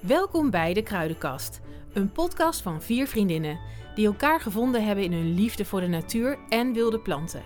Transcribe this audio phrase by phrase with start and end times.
[0.00, 1.60] Welkom bij de Kruidenkast,
[1.92, 3.60] een podcast van vier vriendinnen
[3.94, 7.42] die elkaar gevonden hebben in hun liefde voor de natuur en wilde planten.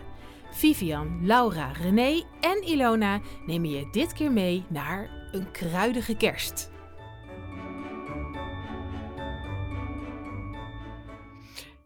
[0.50, 6.70] Vivian, Laura, René en Ilona nemen je dit keer mee naar een kruidige kerst.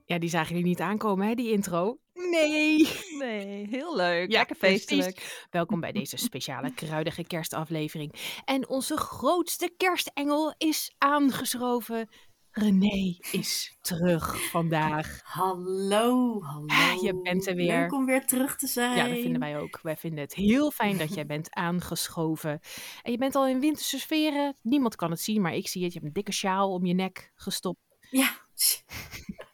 [0.04, 1.98] Ja, die zagen jullie niet aankomen, hè, die intro?
[2.30, 2.88] Nee.
[3.18, 4.30] Nee, heel leuk.
[4.30, 4.84] Ja, Lekker precies.
[4.84, 5.46] feestelijk.
[5.50, 8.14] Welkom bij deze speciale kruidige kerstaflevering.
[8.44, 12.08] En onze grootste kerstengel is aangeschoven.
[12.50, 15.20] René is terug vandaag.
[15.24, 16.66] Hallo, hallo.
[16.66, 17.78] Ah, je bent er weer.
[17.78, 18.96] Leuk om weer terug te zijn.
[18.96, 19.80] Ja, dat vinden wij ook.
[19.82, 22.60] Wij vinden het heel fijn dat jij bent aangeschoven.
[23.02, 24.56] En je bent al in winterse sferen.
[24.62, 25.92] Niemand kan het zien, maar ik zie het.
[25.92, 27.80] Je hebt een dikke sjaal om je nek gestopt.
[28.10, 28.30] Ja.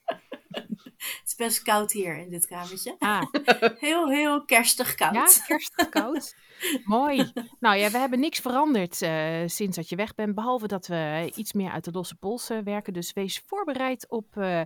[1.39, 2.97] is best koud hier in dit kamertje.
[2.99, 3.23] Ah,
[3.79, 5.15] Heel, heel kerstig koud.
[5.15, 6.35] ja, kerstig koud.
[6.85, 7.33] Mooi.
[7.61, 10.35] Nou ja, we hebben niks veranderd eh, sinds dat je weg bent.
[10.35, 12.93] Behalve dat we iets meer uit de losse pols eh, werken.
[12.93, 14.61] Dus wees voorbereid op eh,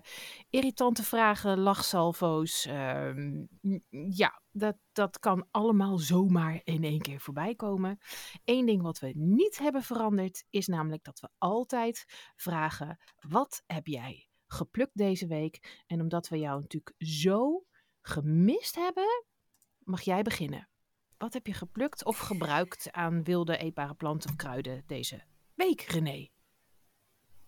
[0.51, 2.67] irritante vragen, lachsalvo's.
[2.67, 3.45] ehm,
[4.11, 7.99] ja, dat, dat kan allemaal zomaar in één keer voorbij komen.
[8.45, 12.05] Eén ding wat we niet hebben veranderd is namelijk dat we altijd
[12.37, 15.83] vragen: wat heb jij geplukt deze week?
[15.87, 17.67] En omdat we jou natuurlijk zo
[18.01, 19.25] gemist hebben,
[19.79, 20.69] mag jij beginnen.
[21.19, 25.23] Wat heb je geplukt of gebruikt aan wilde eetbare planten of kruiden deze
[25.55, 26.29] week, René?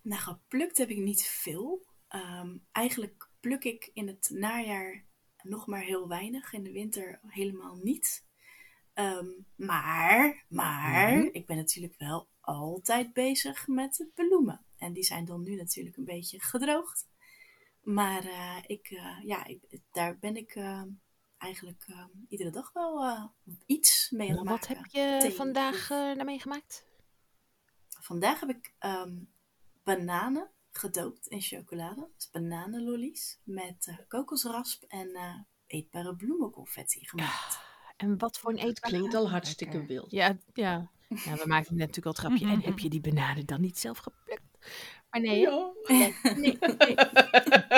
[0.02, 1.86] Nou, geplukt heb ik niet veel.
[2.08, 5.04] Ehm, eigenlijk pluk ik in het najaar
[5.42, 6.52] nog maar heel weinig.
[6.52, 8.28] In de winter helemaal niet.
[8.92, 11.28] Ehm, maar, maar, Mhm.
[11.32, 14.64] ik ben natuurlijk wel altijd bezig met het bloemen.
[14.80, 17.08] En die zijn dan nu natuurlijk een beetje gedroogd.
[17.82, 20.82] Maar eh, ik, eh, ja, ik, daar ben ik eh,
[21.38, 21.86] eigenlijk
[22.28, 23.24] iedere dag wel eh,
[23.66, 24.76] iets mee aan het Wat maken.
[24.76, 26.86] heb je Thee vandaag daarmee gemaakt?
[28.00, 29.16] Vandaag heb ik ehm,
[29.82, 32.08] bananen gedoopt in chocolade.
[32.16, 35.34] Dus bananenlollies met eh, kokosrasp en eh,
[35.66, 37.60] eetbare bloemenconfetti gemaakt.
[37.96, 38.90] En wat voor een eetbaar?
[38.90, 40.10] Klinkt al hartstikke wild.
[40.10, 40.90] Ja, ja.
[41.08, 42.46] ja, we maakten net natuurlijk al het grapje.
[42.46, 44.49] En heb je die bananen dan niet zelf geplukt?
[45.10, 45.50] Maar nee, hè?
[45.50, 45.72] Ja.
[45.86, 46.94] nee, nee, nee.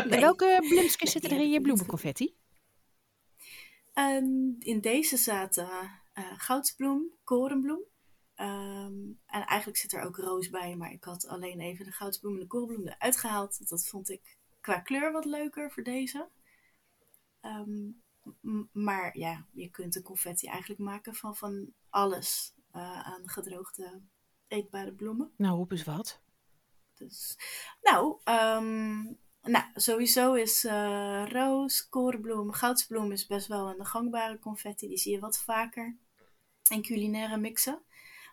[0.08, 0.20] Nee.
[0.20, 2.34] Welke bloemsjes zitten er in je bloemenconfetti?
[3.92, 5.68] En in deze zaten
[6.12, 7.82] eh goudsbloem, korenbloem.
[8.34, 12.34] Ehm, en eigenlijk zit er ook roos bij, maar ik had alleen even de goudsbloem
[12.34, 13.68] en de korenbloem eruit gehaald.
[13.68, 16.28] Dat vond ik qua kleur wat leuker voor deze.
[17.40, 17.90] Ehm,
[18.72, 24.00] maar ja, je kunt de confetti eigenlijk maken van, van alles eh, aan gedroogde
[24.48, 25.32] eetbare bloemen.
[25.36, 26.21] Nou, roep eens wat.
[27.02, 27.36] Dus,
[27.82, 29.02] nou, ehm,
[29.42, 34.88] nou, sowieso is eh, roos, korenbloem, goudsbloem is best wel een gangbare confetti.
[34.88, 35.96] Die zie je wat vaker
[36.70, 37.82] in culinaire mixen.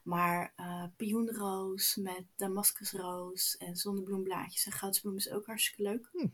[0.03, 6.09] Maar eh pioenroos met damascusroos en zonnebloemblaadjes en goudsbloem is ook hartstikke leuk.
[6.11, 6.27] Hm.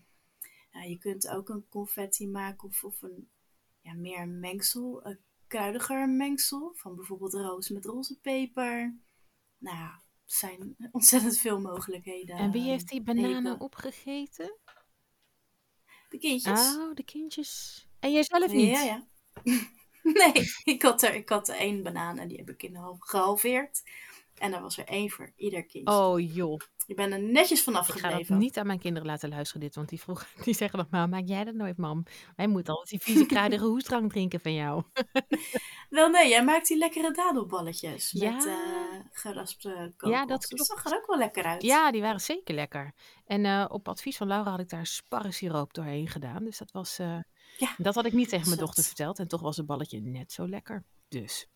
[0.87, 3.29] Je kunt ook een confetti maken of, of een
[3.81, 6.71] ja, meer een mengsel, een kruidiger mengsel.
[6.75, 8.95] Van bijvoorbeeld roos met roze peper.
[9.57, 12.37] Nou zijn ontzettend veel mogelijkheden.
[12.37, 13.59] En wie heeft die bananen Even.
[13.59, 14.57] opgegeten?
[16.09, 16.75] De kindjes.
[16.75, 17.83] Oh, de kindjes.
[17.99, 18.69] En jijzelf niet?
[18.69, 19.07] Ja, ja.
[20.19, 22.97] nee, ik had, er, ik had één banaan en die heb ik in de half
[22.99, 23.83] gehalveerd.
[24.35, 25.93] En er was er één voor ieder kindje.
[25.95, 28.37] Oh joh, Ik ben er netjes vanaf ik ga dat gebleven.
[28.37, 31.27] niet aan mijn kinderen laten luisteren dit, want die, vroeg, die zeggen dan, maar maak
[31.27, 32.03] jij dat nooit, mam?
[32.35, 34.83] Wij moeten altijd die vieze kruidige hoestdrank drinken van jou.
[35.89, 38.31] Wel nee, jij maakt die lekkere dadelballetjes Ja.
[38.31, 38.53] met eh
[39.11, 40.15] geraspte kokos.
[40.15, 41.61] Ja, dat zag er ook wel lekker uit.
[41.61, 42.93] Ja, die waren zeker lekker.
[43.25, 46.43] En eh, op advies van Laura had ik daar sparrensiroop doorheen gedaan.
[46.43, 47.17] Dus dat was, eh,
[47.57, 47.73] Ja.
[47.77, 49.19] dat had ik niet tegen mijn dochter verteld.
[49.19, 50.83] En toch was het balletje net zo lekker.
[51.07, 51.47] Dus,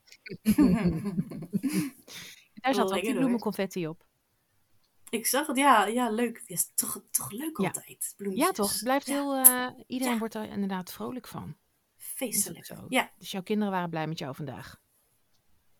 [2.61, 4.05] daar zat ook die bloemenconfetti op.
[5.09, 6.39] ik zag het, ja, ja leuk.
[6.39, 7.65] Het is toch, toch leuk Ja.
[7.67, 8.47] altijd, bloemetjes.
[8.47, 10.19] Ja toch, blijft Ja, heel, eh, iedereen Ja.
[10.19, 11.57] wordt er inderdaad vrolijk van.
[11.97, 12.65] Feestelijk.
[12.65, 12.85] zo.
[12.89, 14.79] Ja, Dus jouw kinderen waren blij met jou vandaag.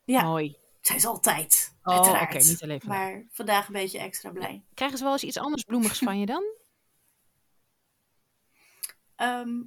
[0.06, 0.24] ja.
[0.24, 0.58] Mooi.
[0.82, 2.36] zij is altijd, Oh, uiteraard.
[2.36, 2.98] oké, niet alleen vandaag.
[3.12, 4.64] Maar vandaag een beetje extra blij.
[4.74, 6.44] Krijgen ze wel eens iets anders bloemigs van je dan?
[9.16, 9.62] Ehm,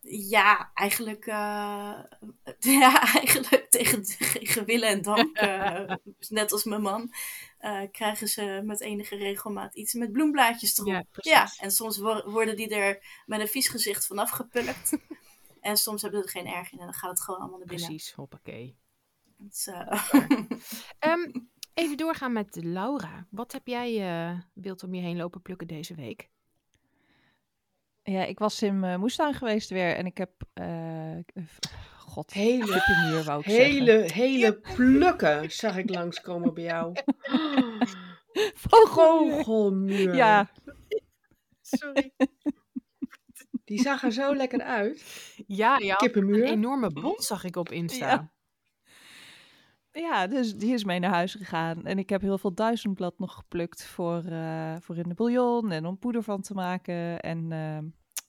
[0.00, 1.98] ja, eigenlijk, eh,
[2.80, 5.94] ja, eigenlijk tegen, tegen willen en dank, eh,
[6.28, 7.12] net als mijn man,
[7.58, 10.92] eh, krijgen ze met enige regelmaat iets met bloemblaadjes erop.
[10.92, 14.98] Ja, Ja, en soms wo- worden die er met een vies gezicht vanaf gepulkt.
[15.60, 17.68] en soms hebben ze er geen erg in en dan gaat het gewoon allemaal naar
[17.68, 17.86] binnen.
[17.86, 18.76] Precies, hoppakee.
[19.36, 20.10] Dus, eh,
[20.98, 21.30] Ehm,
[21.74, 23.26] even doorgaan met Laura.
[23.30, 26.30] Wat heb jij eh wild om je heen lopen plukken deze week?
[28.04, 30.30] Ja, ik was in mijn moestuin geweest weer en ik heb...
[30.54, 31.16] eh,
[31.98, 33.64] God, Hele, kippenmuur wou ik zeggen.
[33.72, 36.92] hele, hele plukken zag ik langskomen bij jou.
[38.54, 40.14] Vogelmuur.
[40.14, 40.50] Ja,
[41.60, 42.12] Sorry.
[43.64, 45.04] Die zag er zo lekker uit.
[45.46, 45.90] Ja, ja.
[45.90, 46.44] Een Kippenmuur.
[46.44, 48.08] enorme bot zag ik op Insta.
[48.08, 48.32] Ja.
[50.00, 51.84] Ja, dus die is mee naar huis gegaan.
[51.84, 55.86] En ik heb heel veel duizendblad nog geplukt voor, eh, voor in de bouillon en
[55.86, 57.20] om poeder van te maken.
[57.20, 57.52] En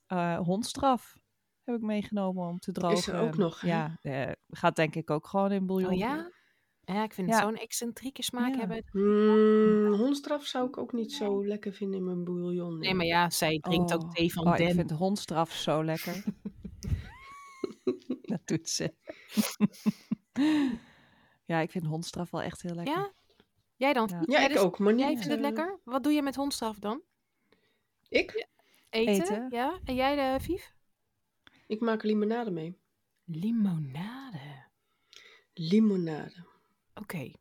[0.08, 1.18] eh, hondstraf
[1.64, 2.98] heb ik meegenomen om te drogen.
[2.98, 3.68] Is er ook nog, hè?
[3.68, 5.92] Ja, eh, gaat denk ik ook gewoon in bouillon.
[5.92, 6.32] Oh ja?
[6.82, 7.36] Ja, ik vind Ja.
[7.36, 8.60] het zo'n excentrieke smaak Ja.
[8.60, 8.84] hebben.
[8.92, 12.80] Mm, hondstraf zou ik ook niet zo lekker vinden in mijn bouillon.
[12.80, 14.04] Nee, maar ja, zij drinkt Oh.
[14.04, 14.68] ook thee van Oh, Den.
[14.68, 16.24] ik vind hondstraf zo lekker.
[18.32, 18.94] dat doet ze.
[21.46, 22.96] ja, ik vind hondstraf wel echt heel lekker.
[22.96, 23.12] Ja?
[23.76, 24.26] Jij dan?
[24.28, 24.40] Ja.
[24.40, 25.02] Ik dus- ook, maar niet...
[25.02, 25.80] Jij vindt het eh, lekker?
[25.84, 27.02] Wat doe je met hondstraf dan?
[28.10, 28.48] Ik?
[28.90, 29.14] Eten?
[29.14, 29.48] Eten.
[29.50, 29.80] Ja?
[29.86, 30.74] En jij, de Vief?
[31.68, 32.78] Ik maak er limonade mee.
[33.24, 34.66] Limonade.
[35.54, 36.46] Limonade.
[36.94, 37.32] Oké.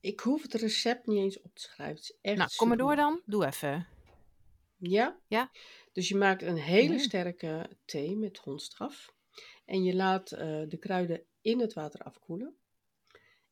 [0.00, 1.94] Ik hoef het recept niet eens op te schrijven.
[1.96, 3.20] Het is echt Nou, kom maar door dan.
[3.24, 3.86] Doe even.
[4.76, 5.18] Ja?
[5.26, 5.50] Ja.
[5.92, 6.98] Dus je maakt een hele Ja.
[6.98, 9.14] sterke thee met hondstraf.
[9.64, 12.56] En je laat eh, de kruiden in het water afkoelen.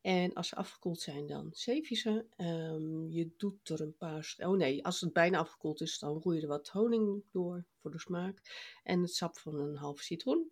[0.03, 2.25] En als ze afgekoeld zijn, dan zeef je ze.
[2.37, 4.35] Ehm, je doet er een paar...
[4.39, 7.91] Oh nee, als het bijna afgekoeld is, dan roei je er wat honing door voor
[7.91, 8.41] de smaak.
[8.83, 10.51] En het sap van een half citroen.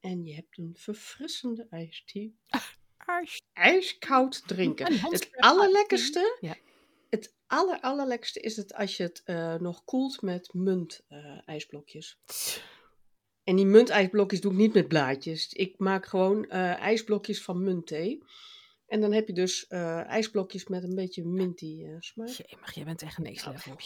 [0.00, 2.36] En je hebt een verfrissende ijsthee.
[3.52, 4.92] Ijskoud drinken.
[4.92, 6.56] Het allerlekkerste, Ja.
[7.10, 12.18] het aller, allerlekkerste is het als je het eh, nog koelt met munt eh, ijsblokjes.
[13.44, 15.52] En die muntijsblokjes doe ik niet met blaadjes.
[15.52, 18.22] Ik maak gewoon eh, ijsblokjes van muntthee.
[18.90, 22.28] En dan heb je dus eh, ijsblokjes met een beetje minty eh, smaak.
[22.28, 23.76] Jemig, jij bent echt een next level.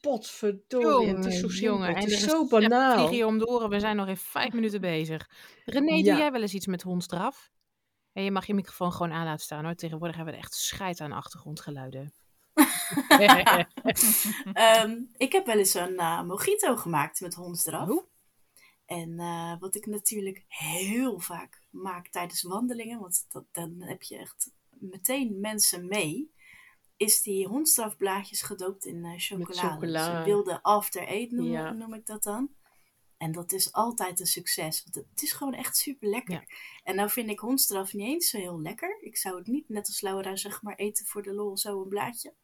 [0.00, 1.88] Potverdorie, het is zo Jongen.
[1.88, 3.12] Het En is zo banaal.
[3.12, 3.68] je om de oren.
[3.68, 5.30] We zijn nog in vijf minuten bezig.
[5.64, 7.50] René, doe jij wel eens iets met hondstraf?
[8.12, 9.74] En je mag je microfoon gewoon aan laten staan hoor.
[9.74, 12.12] Tegenwoordig hebben we echt scheid aan achtergrondgeluiden.
[14.52, 17.88] Ehm, ik heb wel eens een eh, mojito gemaakt met hondsdraf.
[17.88, 18.04] Oh.
[18.86, 24.16] En eh, wat ik natuurlijk heel vaak maak tijdens wandelingen, want dat, dan heb je
[24.16, 26.32] echt meteen mensen mee,
[26.96, 29.68] is die hondstrafblaadjes gedoopt in eh, chocolade.
[29.68, 30.16] chocola.
[30.16, 31.72] Dus wilde after eat noem, Ja.
[31.72, 32.54] noem ik dat dan.
[33.16, 36.34] En dat is altijd een succes, want het is gewoon echt super lekker.
[36.34, 36.56] Ja.
[36.82, 38.98] En nou vind ik hondstraf niet eens zo heel lekker.
[39.00, 41.88] Ik zou het niet, net als Laura, zeg maar, eten voor de lol, zo een
[41.88, 42.34] blaadje.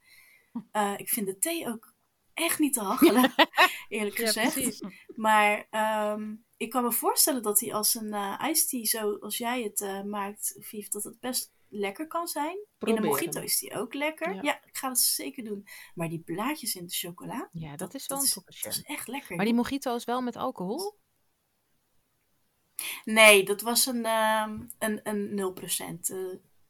[0.73, 1.95] Eh, ik vind de thee ook
[2.41, 3.33] echt niet te hachelen,
[3.89, 4.53] eerlijk Ja, gezegd.
[4.53, 4.83] precies.
[5.17, 9.63] Maar ehm, ik kan me voorstellen dat hij als een eh iced tea, zoals jij
[9.63, 12.59] het eh, maakt, Vief, dat het best lekker kan zijn.
[12.79, 14.35] In de mojito is die ook lekker.
[14.35, 14.43] Ja.
[14.43, 14.65] Ja.
[14.65, 15.65] ik ga dat zeker doen.
[15.95, 18.63] Maar die blaadjes in de chocola, Ja, dat is wel een toppertje.
[18.69, 19.37] dat is echt lekker.
[19.37, 20.99] Maar die mojito is wel met alcohol?
[23.05, 26.11] Nee, dat was een, ehm een, een 0%.
[26.11, 26.17] eh,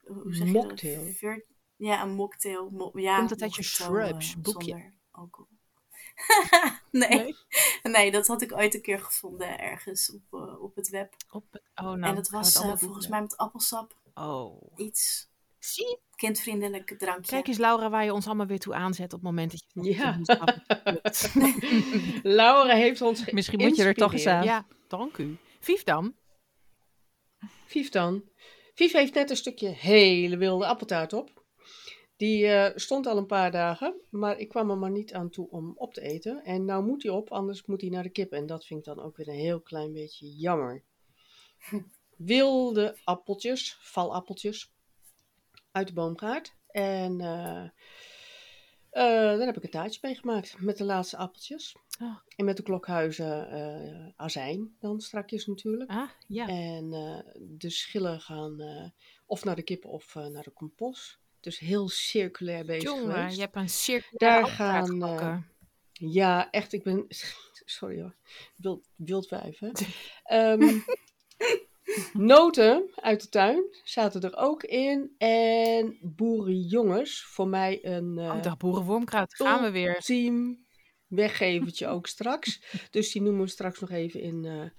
[0.06, 0.62] hoe zeg je dat?
[0.62, 1.40] Mocktail.
[1.76, 2.70] Ja, een mocktail.
[2.70, 4.70] Mo- ja, Komt het uit je Shrubs eh, boekje?
[4.70, 5.49] Zonder alcohol.
[6.90, 7.36] nee.
[7.82, 8.10] nee.
[8.10, 11.14] dat had ik ooit een keer gevonden ergens op, eh, op het web.
[11.30, 13.96] Op het, oh, nou, en dat was eh, volgens mij met appelsap.
[14.14, 14.72] Oh.
[14.76, 15.30] Iets
[15.60, 17.30] Zie kindvriendelijk drankje.
[17.30, 19.94] Kijk eens, Laura, waar je ons allemaal weer toe aanzet op het moment dat je...
[19.94, 20.20] Ja.
[20.22, 20.60] Ja.
[22.42, 24.44] Laura heeft ons Misschien moet je er toch eens aan.
[24.44, 25.36] ja, dank u.
[25.60, 26.14] Vief dan?
[27.66, 28.22] Vief dan.
[28.74, 31.39] Vief heeft net een stukje hele wilde appeltaart op.
[32.20, 35.50] Die eh, stond al een paar dagen, maar ik kwam er maar niet aan toe
[35.50, 36.44] om op te eten.
[36.44, 38.32] En nou moet hij op, anders moet hij naar de kip.
[38.32, 40.84] En dat vind ik dan ook weer een heel klein beetje jammer.
[42.16, 44.72] Wilde appeltjes, valappeltjes,
[45.72, 46.56] uit de boomgaard.
[46.66, 47.64] En eh,
[48.90, 51.76] eh, daar heb ik een taartje mee gemaakt met de laatste appeltjes.
[52.00, 52.16] Oh.
[52.36, 55.90] En met de klokhuizen azijn dan strakjes natuurlijk.
[55.90, 56.48] Ah, ja.
[56.48, 56.90] En
[57.40, 58.92] de schillen gaan
[59.26, 61.19] of naar de kip of naar de compost.
[61.40, 63.34] Dus heel circulair bezig Jongen, geweest.
[63.34, 65.36] je hebt een circulaire Daar gaan, eh.
[65.92, 67.06] Ja, echt, ik ben...
[67.64, 68.14] Sorry hoor.
[68.96, 69.70] Wild, hè.
[70.24, 70.78] Ehm,
[72.12, 75.14] noten uit de tuin zaten er ook in.
[75.18, 78.18] En boerenjongens, voor mij een...
[78.18, 79.98] eh, oh, dag boerenwormkruid, gaan we weer.
[79.98, 80.64] Team
[81.10, 82.62] weggevertje ook straks.
[82.90, 84.70] Dus die noemen we straks nog even in, eh,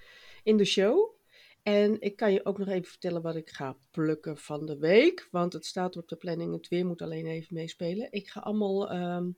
[0.44, 1.20] in de show.
[1.64, 5.28] En ik kan je ook nog even vertellen wat ik ga plukken van de week.
[5.32, 6.54] Want het staat op de planning.
[6.54, 8.12] Het weer moet alleen even meespelen.
[8.12, 9.32] Ik ga allemaal ehm,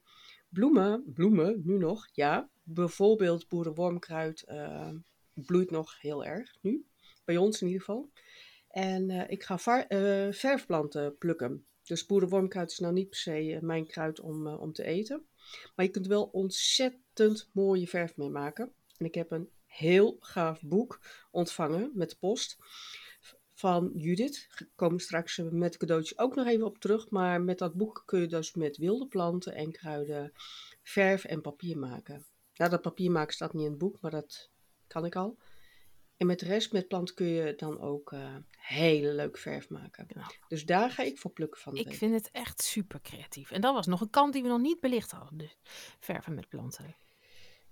[0.49, 2.49] bloemen, bloemen nu nog, ja.
[2.63, 4.89] Bijvoorbeeld boerenwormkruid eh,
[5.33, 6.85] bloeit nog heel erg nu.
[7.25, 8.11] Bij ons in ieder geval.
[8.73, 11.65] En eh, ik ga eh, verfplanten plukken.
[11.83, 15.25] Dus boerenwormkruid is nou niet per se eh, mijn kruid om, om te eten.
[15.75, 18.73] Maar je kunt wel ontzettend mooie verf mee maken.
[18.97, 20.99] En ik heb een heel gaaf boek
[21.31, 22.57] ontvangen met de post
[23.53, 24.47] van Judith.
[24.49, 27.09] Daar komen straks met cadeautjes ook nog even op terug.
[27.09, 30.31] Maar met dat boek kun je dus met wilde planten en kruiden
[30.81, 32.25] verf en papier maken.
[32.55, 34.49] Nou, dat papier maken staat niet in het boek, maar dat
[34.87, 35.37] kan ik al.
[36.17, 40.05] En met de rest, met planten kun je dan ook uh, hele leuk verf maken.
[40.13, 40.31] Nou.
[40.47, 41.95] Dus daar ga ik voor plukken van Ik week.
[41.95, 43.51] vind het echt super creatief.
[43.51, 45.37] En dat was nog een kant die we nog niet belicht hadden.
[45.37, 45.57] Dus
[45.99, 46.95] verven met planten.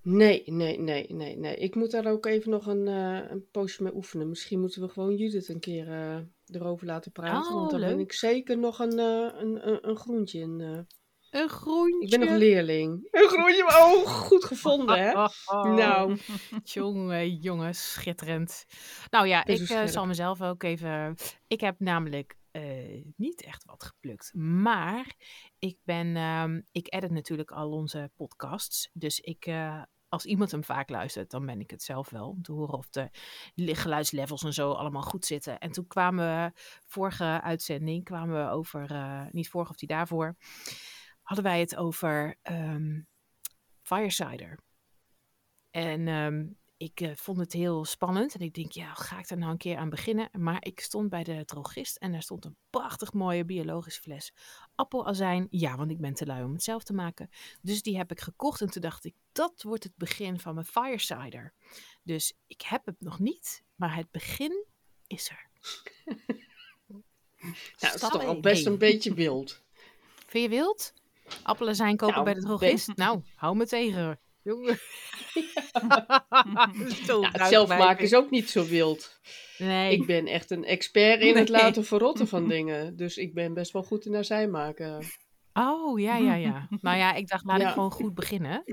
[0.04, 1.56] Nee, nee, nee, nee, nee.
[1.56, 4.30] Ik moet daar ook even nog een, eh, een poosje mee oefenen.
[4.30, 7.52] Misschien moeten we gewoon Judith een keer eh, erover laten praten.
[7.54, 8.00] Oh, want dan ben leuk.
[8.00, 10.62] ik zeker nog een, eh, een, een, een groentje in.
[10.62, 10.80] eh.
[11.42, 12.04] Een groentje.
[12.04, 13.08] Ik ben nog een leerling.
[13.12, 15.14] Een groentje, oh, goed gevonden, hè?
[15.52, 16.18] Nou,
[16.64, 18.66] Jongen, jongen, schitterend.
[19.10, 19.88] Nou ja, ben ik eh, scherp.
[19.88, 21.16] zal mezelf ook even.
[21.48, 24.34] Ik heb namelijk eh, niet echt wat geplukt.
[24.34, 25.16] Maar
[25.60, 26.16] ik ben.
[26.16, 28.90] ehm, ik edit natuurlijk al onze podcasts.
[28.94, 29.46] Dus ik.
[29.46, 32.30] eh, als iemand hem vaak luistert, dan ben ik het zelf wel.
[32.30, 33.10] Om te horen of de
[33.56, 35.60] geluidslevels en zo allemaal goed zitten.
[35.60, 40.36] En toen kwamen we, vorige uitzending, kwamen we over, eh, niet vorige of die daarvoor,
[41.22, 43.02] hadden wij het over ehm
[43.82, 44.60] Firesider.
[45.70, 46.48] En ehm,
[46.82, 48.34] ik eh, vond het heel spannend.
[48.36, 50.30] En ik denk, ja, ga ik er nou een keer aan beginnen?
[50.32, 54.34] Maar ik stond bij de drogist en daar stond een prachtig mooie biologische fles
[54.76, 55.48] appelazijn.
[55.50, 57.30] Ja, want ik ben te lui om het zelf te maken.
[57.62, 60.66] Dus die heb ik gekocht en toen dacht ik, dat wordt het begin van mijn
[60.66, 61.54] firesider.
[62.04, 64.66] Dus ik heb het nog niet, maar het begin
[65.08, 65.50] is er.
[66.88, 67.04] nou,
[67.76, 69.62] het is toch al best een beetje wild.
[70.28, 70.94] Vind je wild?
[71.44, 72.96] Appelazijn kopen Nou, bij de drogist?
[72.96, 74.20] Nou, hou me tegen.
[74.44, 74.76] Jongen.
[77.08, 79.20] Zo Ja, het zelf maken is ook niet zo wild.
[79.58, 79.92] Nee.
[79.92, 82.96] Ik ben echt een expert in het laten verrotten van dingen.
[82.96, 85.06] Dus ik ben best wel goed in azijn maken.
[85.54, 86.68] Oh, ja, ja, ja.
[86.82, 88.64] nou ja, ik dacht, laat ik gewoon goed beginnen.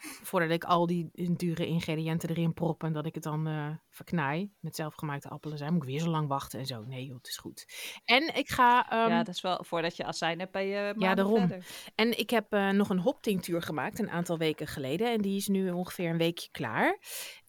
[0.00, 4.52] Voordat ik al die dure ingrediënten erin prop en dat ik het dan eh verknaai
[4.60, 5.72] met zelfgemaakte appelen zijn.
[5.72, 6.84] Moet ik weer zo lang wachten en zo.
[6.84, 7.66] Nee joh, het is goed.
[8.04, 8.90] En ik ga...
[8.90, 11.38] ehm, ja, dat is wel voordat je azijn hebt bij je maanden daarom.
[11.48, 11.66] verder.
[11.94, 15.12] En ik heb eh, nog een hoptinctuur gemaakt een aantal weken geleden.
[15.12, 16.98] En die is nu ongeveer een weekje klaar.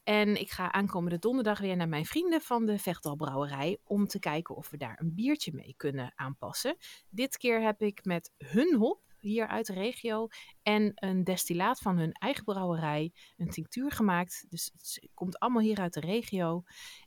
[0.04, 3.78] En ik ga aankomende donderdag weer naar mijn vrienden van de Vechtal Brouwerij.
[3.84, 6.76] Om te kijken of we daar een biertje mee kunnen aanpassen.
[7.10, 10.28] Dit keer heb ik met hun hop hier uit de regio.
[10.62, 13.12] En een destillaat van hun eigen brouwerij.
[13.38, 14.46] Een tinctuur gemaakt.
[14.50, 16.64] Dus het komt allemaal hier uit de regio.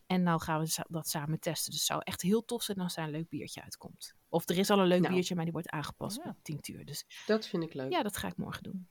[0.06, 1.70] En nou gaan we dat samen testen.
[1.70, 4.14] Dus het zou echt heel tof zijn als daar een leuk biertje uitkomt.
[4.28, 5.12] Of er is al een leuk Nou.
[5.14, 6.22] biertje, maar die wordt aangepast Ja.
[6.26, 6.84] met tinctuur.
[6.84, 7.92] Dus Dat vind ik leuk.
[7.92, 8.88] ja, dat ga ik morgen doen.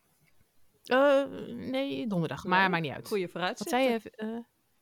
[0.84, 1.24] Eh,
[1.56, 2.44] nee, donderdag.
[2.44, 2.70] Maar Leuk.
[2.70, 3.08] maakt niet uit.
[3.08, 3.80] Goeie Wat vooruitzichten.
[3.80, 4.10] zei je?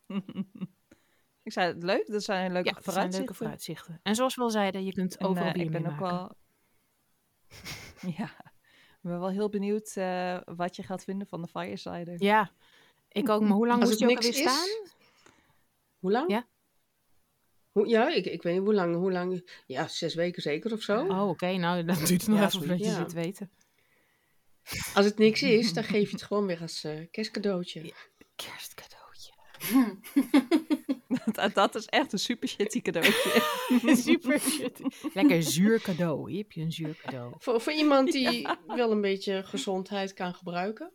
[0.08, 0.18] eh
[1.44, 3.18] ik zei het leuk, dat zijn leuke ja, dat zijn vooruitzichten.
[3.20, 4.00] leuke vooruitzichten.
[4.04, 6.18] En zoals we al zeiden, je kunt En, overal eh, bier ik ben ook maken.
[6.18, 6.36] wel.
[8.18, 8.30] ja,
[8.90, 12.24] ik ben wel heel benieuwd eh, wat je gaat vinden van de Firesider.
[12.24, 12.52] Ja,
[13.08, 13.42] ik ook.
[13.42, 14.68] Maar hoe lang het je ook alweer is, staan?
[16.00, 16.30] Hoe lang?
[16.30, 16.48] Ja.
[17.72, 19.50] Hoe, ja, ik, ik weet niet hoe lang, hoe lang.
[19.66, 21.06] Ja, zes weken zeker of zo.
[21.08, 21.52] Oh, oké.
[21.58, 22.96] Nou, dat duurt nog Ja, even voordat je ja.
[22.96, 23.52] zit weten.
[24.94, 27.94] Als het niks is, dan geef je het gewoon weer als eh, kerstcadeautje.
[28.36, 29.34] Kerstcadeautje.
[31.32, 33.42] dat, dat is echt een super shitty cadeautje.
[34.06, 34.82] Super shit.
[35.14, 36.30] Lekker zuur cadeau.
[36.30, 37.34] Hier heb je een zuur cadeau.
[37.38, 40.92] Voor, voor iemand die wel een beetje gezondheid kan gebruiken.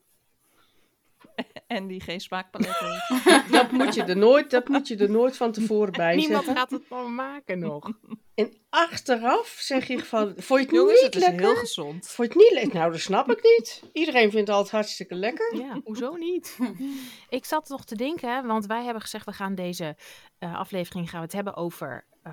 [1.66, 3.24] en die geen smaakpalet heeft.
[3.52, 6.56] Dat moet je er nooit, dat moet je er nooit van tevoren bij Niemand zeggen.
[6.56, 7.90] gaat het van maken nog.
[8.36, 11.46] En achteraf zeg je van, vond je het Jongens, niet het is lekker?
[11.46, 12.08] heel gezond.
[12.08, 12.78] Vond je het niet lekker?
[12.78, 13.82] Nou, dat snap ik niet.
[13.92, 15.56] Iedereen vindt het altijd hartstikke lekker.
[15.56, 16.58] Ja, hoezo niet?
[17.28, 19.96] Ik zat nog te denken, want wij hebben gezegd, we gaan deze
[20.38, 22.32] eh, aflevering gaan we het hebben over eh,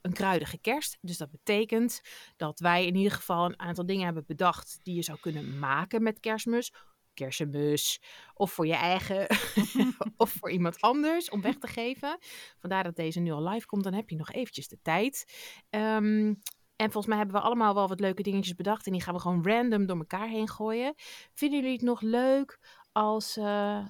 [0.00, 0.98] een kruidige kerst.
[1.00, 2.00] Dus dat betekent
[2.36, 6.02] dat wij in ieder geval een aantal dingen hebben bedacht die je zou kunnen maken
[6.02, 6.72] met kerstmis.
[7.14, 8.00] Kersenbus,
[8.34, 9.26] of voor je eigen,
[10.16, 12.18] of voor iemand anders om weg te geven.
[12.58, 15.24] Vandaar dat deze nu al live komt, dan heb je nog eventjes de tijd.
[15.70, 16.34] Ehm,
[16.76, 18.86] en volgens mij hebben we allemaal wel wat leuke dingetjes bedacht.
[18.86, 20.94] En die gaan we gewoon random door elkaar heen gooien.
[21.34, 22.58] Vinden jullie het nog leuk
[22.92, 23.86] als, eh,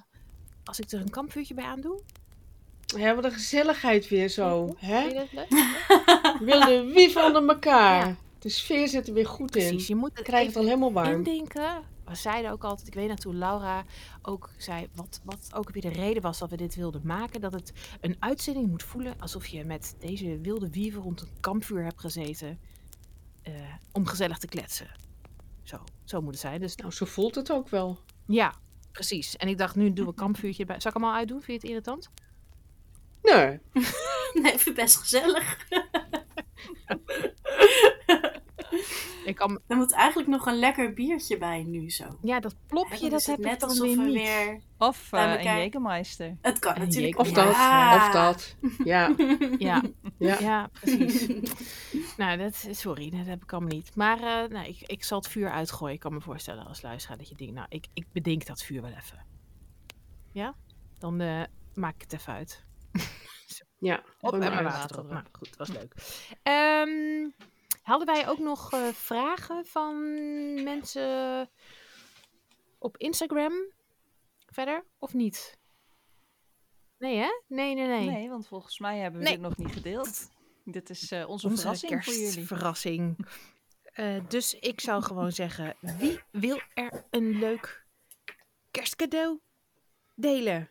[0.63, 2.01] als ik er een kampvuurtje bij aandoe?
[2.85, 4.65] Ja, wat een gezelligheid weer zo.
[4.65, 4.99] Vind Hè?
[5.01, 6.39] je dat leuk?
[6.39, 8.07] Wilde wie onder elkaar.
[8.07, 8.15] Ja.
[8.39, 9.67] De sfeer zit er weer goed in.
[9.67, 11.11] Precies, je moet het krijg het al helemaal warm.
[11.11, 11.83] indenken.
[12.13, 13.83] We zeiden ook altijd, ik weet nog toen Laura
[14.21, 17.53] ook zei, wat, wat ook weer de reden was dat we dit wilden maken, dat
[17.53, 21.99] het een uitzending moet voelen alsof je met deze wilde wieven rond een kampvuur hebt
[21.99, 22.59] gezeten
[23.41, 23.53] eh,
[23.91, 24.87] om gezellig te kletsen.
[25.63, 26.59] Zo, zo moet het zijn.
[26.59, 27.99] Dus Nou, zo voelt het ook wel.
[28.25, 28.53] ja,
[28.91, 29.37] precies.
[29.37, 30.79] En ik dacht, nu doen we een kampvuurtje bij.
[30.79, 31.41] Zal ik hem al uitdoen?
[31.41, 32.09] Vind je het irritant?
[33.21, 33.59] Nee,
[34.41, 35.57] Nee, ik vind het best gezellig.
[39.25, 42.17] Ik kan, Er moet eigenlijk nog een lekker biertje bij nu zo.
[42.21, 44.13] ja, dat plopje, dat heb ik net dan alsof weer we niet.
[44.13, 44.59] weer...
[44.77, 45.43] Of eh, een.
[45.43, 46.37] Jägermeister.
[46.41, 47.17] Het kan Een natuurlijk.
[47.17, 47.95] Jacob- Of dat, Ja.
[48.07, 48.55] of dat.
[48.83, 49.13] Ja,
[49.57, 49.81] Ja,
[50.19, 50.39] ja.
[50.39, 51.27] ja, precies.
[52.17, 53.95] nou, dat, sorry, dat heb ik allemaal niet.
[53.95, 55.93] Maar eh, nou, ik, ik zal het vuur uitgooien.
[55.93, 58.81] Ik kan me voorstellen als luisteraar dat je denkt, nou, ik, ik bedenk dat vuur
[58.81, 59.25] wel even.
[60.31, 60.55] Ja?
[60.97, 62.63] Dan eh, maak ik het even uit.
[63.77, 64.03] ja.
[64.19, 65.05] Op en maar water.
[65.05, 65.93] Nou, goed, dat was leuk.
[66.43, 67.29] Ehm,
[67.83, 69.93] hadden wij ook nog eh, vragen van
[70.63, 71.49] mensen
[72.77, 73.53] op Instagram
[74.45, 75.57] verder, of niet?
[76.97, 77.29] Nee, hè?
[77.47, 78.09] Nee, nee, nee.
[78.09, 79.33] Nee, want volgens mij hebben we Nee.
[79.37, 80.29] dit nog niet gedeeld.
[80.65, 82.31] Dit is eh, onze, Onze verrassing voor jullie.
[82.33, 83.27] kerstverrassing.
[83.83, 87.85] Eh, dus ik zou gewoon zeggen, wie wil er een leuk
[88.71, 89.39] kerstcadeau
[90.15, 90.69] delen?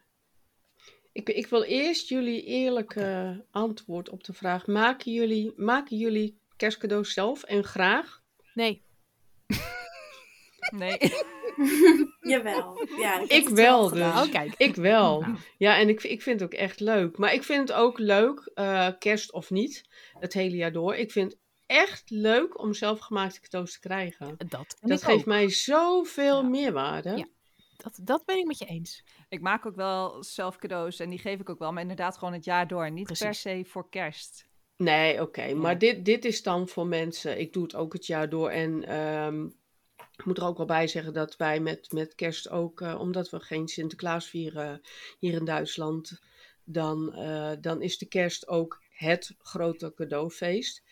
[1.13, 4.67] Ik, ik wil eerst jullie eerlijke antwoord op de vraag.
[4.67, 8.23] Maken jullie, maken jullie kerstcadeaus zelf en graag?
[8.55, 8.83] Nee,
[10.71, 10.99] Nee.
[12.33, 12.87] Jawel.
[12.99, 14.17] Ja, Ik wel gedaan.
[14.17, 14.27] dus.
[14.27, 14.55] oh kijk.
[14.57, 15.21] Ik wel.
[15.21, 15.37] Nou.
[15.59, 17.19] Ja, en ik, ik vind het ook echt leuk.
[17.19, 19.89] Maar ik vind het ook leuk, eh, kerst of niet,
[20.19, 20.95] het hele jaar door.
[20.95, 24.35] Ik vind het echt leuk om zelfgemaakte cadeaus te krijgen.
[24.49, 25.25] Dat, en Dat geeft ook.
[25.27, 26.49] mij zoveel Ja.
[26.49, 27.17] meerwaarde.
[27.17, 27.27] Ja.
[27.77, 29.05] Dat, dat ben ik met je eens.
[29.29, 32.33] Ik maak ook wel zelf cadeaus en die geef ik ook wel, maar inderdaad gewoon
[32.35, 32.91] het jaar door.
[32.91, 34.51] Niet per se voor kerst.
[34.83, 35.55] Nee, oké.
[35.55, 37.41] Maar dit, dit is dan voor mensen.
[37.41, 38.51] Ik doe het ook het jaar door.
[38.51, 39.45] En ehm,
[40.17, 43.31] ik moet er ook wel bij zeggen dat wij met, met kerst ook, eh, omdat
[43.31, 44.81] we geen Sinterklaas vieren
[45.19, 46.21] hier in Duitsland,
[46.65, 50.83] dan, eh, dan is de kerst ook het grote cadeaufeest.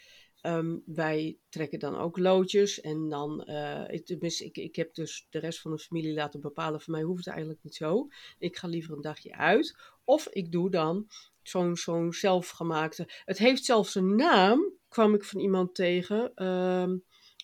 [0.40, 5.26] Ehm, wij trekken dan ook loodjes en dan, eh, ik, tenminste, ik, ik heb dus
[5.30, 6.80] de rest van de familie laten bepalen.
[6.80, 8.08] Voor mij hoeft het eigenlijk niet zo.
[8.38, 9.76] Ik ga liever een dagje uit.
[10.04, 11.08] Of ik doe dan
[11.42, 13.08] zo'n zo'n zelfgemaakte.
[13.24, 16.32] Het heeft zelfs een naam, kwam ik van iemand tegen.
[16.34, 16.96] ehm,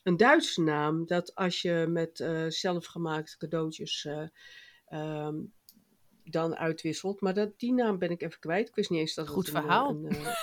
[0.02, 1.06] een Duitse naam.
[1.06, 4.26] Dat als je met eh, zelfgemaakte cadeautjes eh,
[4.86, 5.34] ehm,
[6.24, 7.20] dan uitwisselt.
[7.20, 8.68] Maar dat, die naam ben ik even kwijt.
[8.68, 9.88] Ik wist niet eens dat Goed het een, verhaal.
[9.88, 10.34] een, eh,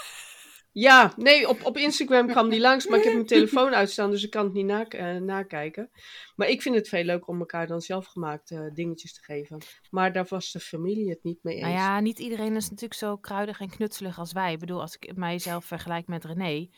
[0.73, 4.23] ja, nee, op, op Instagram kwam die langs, maar ik heb mijn telefoon uitstaan, dus
[4.23, 5.89] ik kan het niet na, eh, nakijken.
[6.35, 9.61] Maar ik vind het veel leuk om elkaar dan zelfgemaakte eh, dingetjes te geven.
[9.89, 11.63] Maar daar was de familie het niet mee eens.
[11.63, 14.53] Nou ja, niet iedereen is natuurlijk zo kruidig en knutselig als wij.
[14.53, 16.69] Ik bedoel, als ik mijzelf vergelijk met René.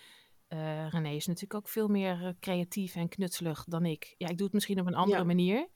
[0.48, 4.15] eh René is natuurlijk ook veel meer creatief en knutselig dan ik.
[4.17, 5.24] Ja, ik doe het misschien op een andere Ja.
[5.26, 5.67] manier.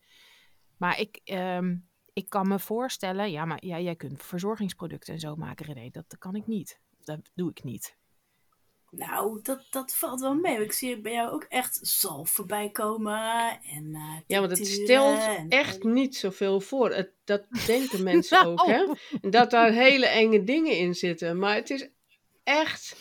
[0.78, 1.76] Maar ik, ehm,
[2.14, 5.90] ik kan me voorstellen, ja, maar ja, jij kunt verzorgingsproducten en zo maken, René.
[5.90, 6.80] Dat, dat kan ik niet.
[7.04, 7.98] Dat doe ik niet.
[8.92, 10.64] Nou, dat, dat valt wel mee.
[10.64, 13.50] Ik zie bij jou ook echt zalf voorbij komen.
[13.64, 16.92] En, eh Ja, want het stelt en- echt niet zoveel voor.
[16.94, 18.94] Het, dat denken mensen ook, hè?
[19.22, 21.38] Dat daar hele enge dingen in zitten.
[21.40, 21.90] Maar het is
[22.44, 22.96] echt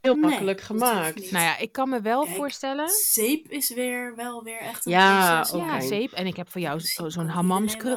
[0.00, 1.30] heel Nee, makkelijk gemaakt.
[1.30, 2.88] Nou ja, ik kan me wel Kijk, voorstellen.
[2.88, 5.46] Zeep is weer wel weer echt een Ja.
[5.52, 6.12] Ja, zeep.
[6.12, 7.30] En ik heb voor jou zo- zo'n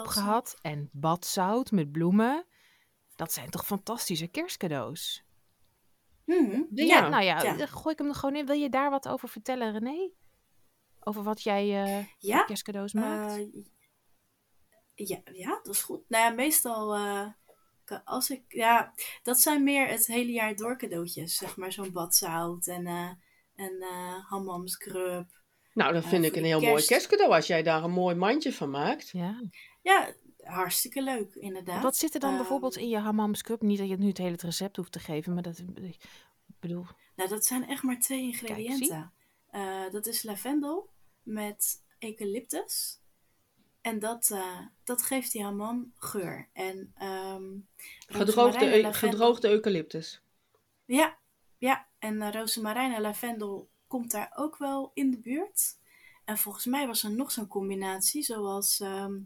[0.05, 0.11] zo.
[0.11, 0.55] gehad.
[0.61, 2.45] En badzout met bloemen.
[3.15, 5.22] Dat zijn toch fantastische kerstcadeaus?
[6.25, 6.61] Mhm.
[6.73, 7.53] Ja, Ja, nou ja, ja.
[7.55, 8.45] dan gooi ik hem er gewoon in.
[8.45, 10.09] Wil je daar wat over vertellen, René?
[10.99, 13.37] Over wat jij eh Ja, kerstcadeaus maakt?
[13.37, 13.47] eh,
[14.95, 16.09] ja, ja, dat is goed.
[16.09, 17.27] Nou ja, meestal eh,
[18.05, 21.35] als ik, ja, dat zijn meer het hele jaar door cadeautjes.
[21.35, 23.09] Zeg maar zo'n badzout en eh
[23.55, 25.41] een eh hammamscrub.
[25.73, 26.87] Nou, dat Eh, vind ik een heel mooi kerst.
[26.87, 29.09] kerstcadeau als jij daar een mooi mandje van maakt.
[29.09, 29.41] ja.
[29.81, 31.83] Ja, hartstikke leuk inderdaad.
[31.83, 33.61] Wat zit er dan Ehm, bijvoorbeeld in je hammamscrub?
[33.61, 35.57] Niet dat je nu het hele recept hoeft te geven, maar dat...
[35.57, 36.85] Ik bedoel...
[37.15, 39.11] Nou, dat zijn echt maar twee ingrediënten.
[39.49, 40.89] Eh, dat is lavendel
[41.23, 42.99] met eucalyptus.
[43.81, 46.49] En dat, eh, dat geeft die hammam geur.
[46.53, 47.43] En ehm
[48.07, 50.21] Gedroogde, eu- gedroogde eucalyptus.
[50.85, 51.17] Ja,
[51.57, 51.87] ja.
[51.99, 55.77] En uh, rozemarijn en lavendel komt daar ook wel in de buurt.
[56.25, 59.19] En volgens mij was er nog zo'n combinatie, zoals ehm,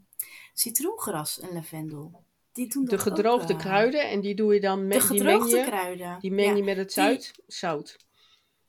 [0.54, 2.24] citroengras en lavendel.
[2.52, 5.10] Die doen De ook, gedroogde eh, kruiden en die doe je dan De met die
[5.10, 6.20] meng gedroogde je, kruiden.
[6.20, 6.56] die meng ja.
[6.56, 7.32] je met het zout.
[7.48, 7.98] zout.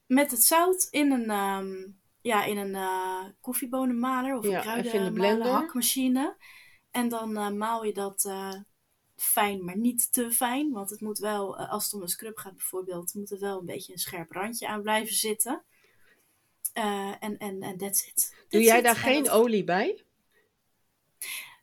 [0.07, 1.87] Met het zout in een, ehm,
[2.21, 5.53] ja, in een eh, koffiebonenmaler of Ja, een even in de kruidenmaler, blender.
[5.61, 6.37] hakmachine.
[6.91, 8.31] En dan eh, maal je dat
[9.17, 10.73] fijn, maar niet te fijn.
[10.73, 13.65] Want het moet wel, als het om een scrub gaat bijvoorbeeld, moet er wel een
[13.67, 15.63] beetje een scherp randje aan blijven zitten.
[16.73, 18.35] En en that's it.
[18.49, 18.85] Doe jij it.
[18.85, 20.03] daar En geen dat- olie bij?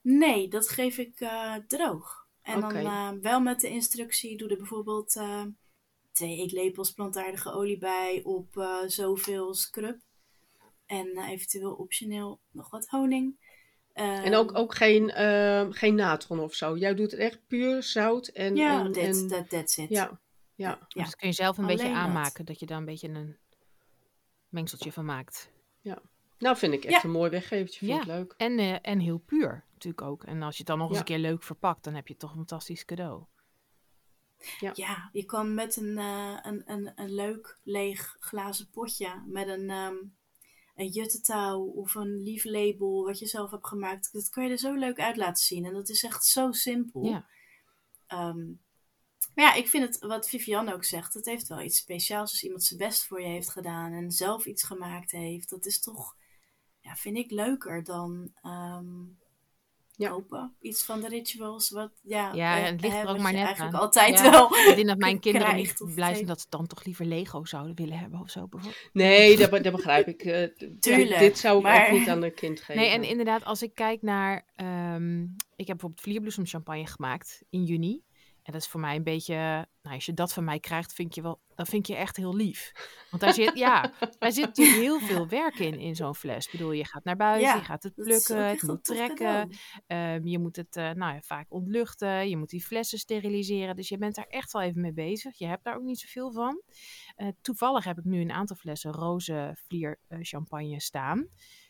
[0.08, 2.28] Nee, dat geef ik eh, droog.
[2.42, 5.44] En dan eh, wel met de instructie, doe er bijvoorbeeld eh,
[6.12, 10.00] twee eetlepels plantaardige olie bij op eh, zoveel scrub.
[10.86, 13.44] En eh, eventueel optioneel nog wat honing.
[13.94, 16.78] En ook, Ehm, ook geen, ehm, geen natron of zo.
[16.78, 18.56] Jij doet het echt puur zout en...
[18.56, 19.90] Ja, en, that's, en- that, that's it.
[19.90, 20.20] ja,
[20.56, 20.88] ja.
[20.88, 21.04] Ja.
[21.04, 22.04] Dus kun je zelf een beetje Alleen dat.
[22.06, 23.38] aanmaken, dat je daar een beetje een
[24.50, 25.54] mengseltje van maakt.
[26.38, 27.04] Nou, vind ik echt Ja.
[27.04, 27.80] een mooi weggevertje.
[27.86, 28.00] Vind Ja.
[28.00, 28.34] ik leuk.
[28.38, 30.24] En, eh, en heel puur natuurlijk ook.
[30.24, 31.02] En als je het dan nog eens Ja.
[31.04, 33.26] een keer leuk verpakt, dan heb je toch een fantastisch cadeau.
[34.74, 39.70] Ja, je kan met een, eh, een, een, een leuk leeg glazen potje met een,
[39.70, 39.96] ehm
[40.76, 44.14] een juttetouw of een lief label wat je zelf hebt gemaakt.
[44.14, 45.66] Dat kan je er zo leuk uit laten zien.
[45.66, 47.04] En dat is echt zo simpel.
[47.04, 47.28] Ja.
[48.08, 48.46] Ehm,
[49.36, 52.44] maar ja, ik vind het, wat Vivian ook zegt, het heeft wel iets speciaals als
[52.44, 55.50] iemand zijn best voor je heeft gedaan en zelf iets gemaakt heeft.
[55.50, 56.16] Dat is toch,
[56.80, 59.04] ja, vind ik leuker dan ehm,
[59.98, 60.10] Ja.
[60.10, 60.54] kopen.
[60.62, 61.70] Iets van de rituals.
[61.70, 63.82] Wat, ja, Ja, eh, en het ligt er ook maar net eigenlijk aan.
[63.82, 66.68] altijd Ja, wel Ik denk dat mijn kinderen krijgt niet blij zijn dat ze dan
[66.68, 68.90] toch liever Lego zouden willen hebben of zo bijvoorbeeld.
[68.94, 70.22] Nee, dat, dat begrijp ik.
[70.24, 70.48] Eh,
[70.80, 72.76] Tuurlijk, dit zou ik maar- ook niet aan een kind geven.
[72.82, 74.46] Nee, en inderdaad, als ik kijk naar.
[74.56, 75.22] ehm,
[75.56, 78.02] ik heb bijvoorbeeld vlierbloesem champagne gemaakt in juni.
[78.46, 79.36] En dat is voor mij een beetje.
[79.82, 81.40] Nou, als je dat van mij krijgt, vind je wel.
[81.56, 82.72] Dan vind je echt heel lief.
[83.10, 86.46] Want daar zit, ja, daar zit natuurlijk heel veel werk in, in zo'n fles.
[86.46, 89.50] Ik bedoel, je gaat naar buiten, Ja, je gaat het plukken, het moet trekken.
[89.88, 92.30] Ehm, je moet het eh, nou ja, vaak ontluchten.
[92.30, 93.76] Je moet die flessen steriliseren.
[93.76, 95.38] Dus je bent daar echt wel even mee bezig.
[95.38, 96.62] Je hebt daar ook niet zoveel van.
[97.16, 101.28] Eh, toevallig heb ik nu een aantal flessen roze vlier eh, champagne staan.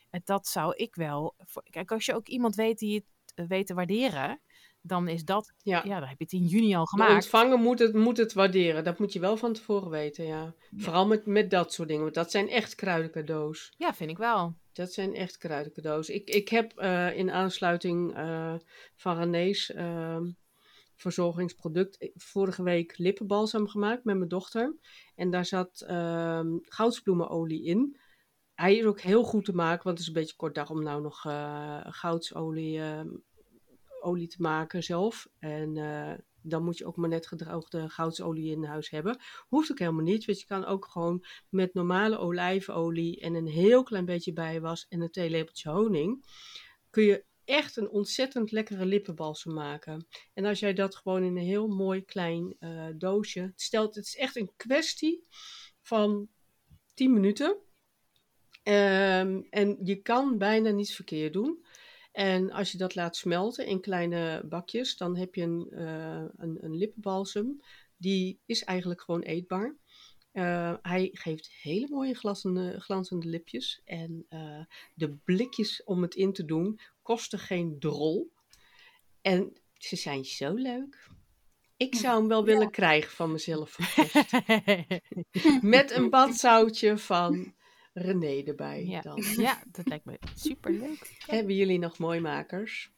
[0.10, 1.36] En dat zou ik wel.
[1.38, 4.40] Voor, kijk, als je ook iemand weet die het weet te waarderen,
[4.88, 5.54] dan is dat.
[5.64, 5.82] Ja.
[5.86, 7.14] Ja, dan heb je het in juni al De gemaakt.
[7.14, 8.84] ontvanger moet het, moet het waarderen.
[8.84, 10.54] Dat moet je wel van tevoren weten, ja.
[10.78, 12.04] Vooral met, met dat soort dingen.
[12.04, 13.74] Want dat zijn echt kruidencadeaus.
[13.78, 14.56] Ja, vind ik wel.
[14.74, 16.10] Dat zijn echt kruidencadeaus.
[16.10, 18.56] Ik, ik heb eh, in aansluiting eh,
[18.96, 20.24] van René's ehm,
[20.96, 24.76] verzorgingsproduct eh, vorige week lippenbalsam gemaakt met mijn dochter.
[25.16, 27.98] En daar zat ehm goudsbloemenolie in.
[28.54, 30.84] Hij is ook heel goed te maken, want het is een beetje kort dag om
[30.84, 31.22] nou nog
[31.96, 33.08] goudsolie ehm,
[34.06, 35.28] olie te maken zelf.
[35.40, 39.20] En eh, dan moet je ook maar net gedroogde goudsolie in huis hebben.
[39.48, 43.84] Hoeft ook helemaal niet, want je kan ook gewoon met normale olijfolie en een heel
[43.84, 46.26] klein beetje bijwas en een theelepeltje honing,
[46.90, 50.08] kun je echt een ontzettend lekkere lippenbalsem maken.
[50.34, 54.16] En als jij dat gewoon in een heel mooi klein eh, doosje stelt, het is
[54.16, 55.28] echt een kwestie
[55.82, 56.30] van
[56.94, 57.58] 10 minuten.
[58.64, 61.65] Ehm, en je kan bijna niets verkeerd doen.
[62.16, 66.58] En als je dat laat smelten in kleine bakjes, dan heb je een, eh, een,
[66.64, 67.62] een lippenbalsem.
[67.98, 69.76] Die is eigenlijk gewoon eetbaar.
[70.32, 73.82] Eh, hij geeft hele mooie glanzende, glanzende lipjes.
[73.86, 78.32] En eh, de blikjes om het in te doen kosten geen drol.
[79.22, 81.10] En ze zijn zo leuk.
[81.78, 83.78] Ik zou hem wel willen krijgen van mezelf.
[85.62, 87.55] Met een badzoutje van
[87.98, 88.86] René erbij.
[88.86, 89.02] ja.
[89.02, 89.22] Dan.
[89.48, 91.16] ja, dat lijkt me super leuk.
[91.28, 92.94] Hebben jullie nog mooimakers?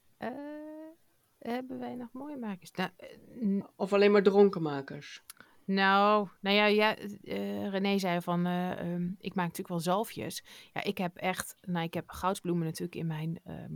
[1.39, 2.71] hebben wij nog mooie makers?
[2.71, 5.23] Nou, eh, Of alleen maar dronkenmakers?
[5.65, 10.43] Nou, nou ja, ja eh, René zei van, eh, ehm, ik maak natuurlijk wel zalfjes.
[10.73, 13.75] Ja, ik heb echt, nou, ik heb goudsbloemen natuurlijk in mijn ehm,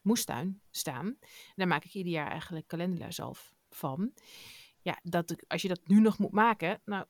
[0.00, 1.06] moestuin staan.
[1.06, 4.12] En daar maak ik ieder jaar eigenlijk calendula zalf van.
[4.80, 7.06] Ja, dat, als je dat nu nog moet maken, nou,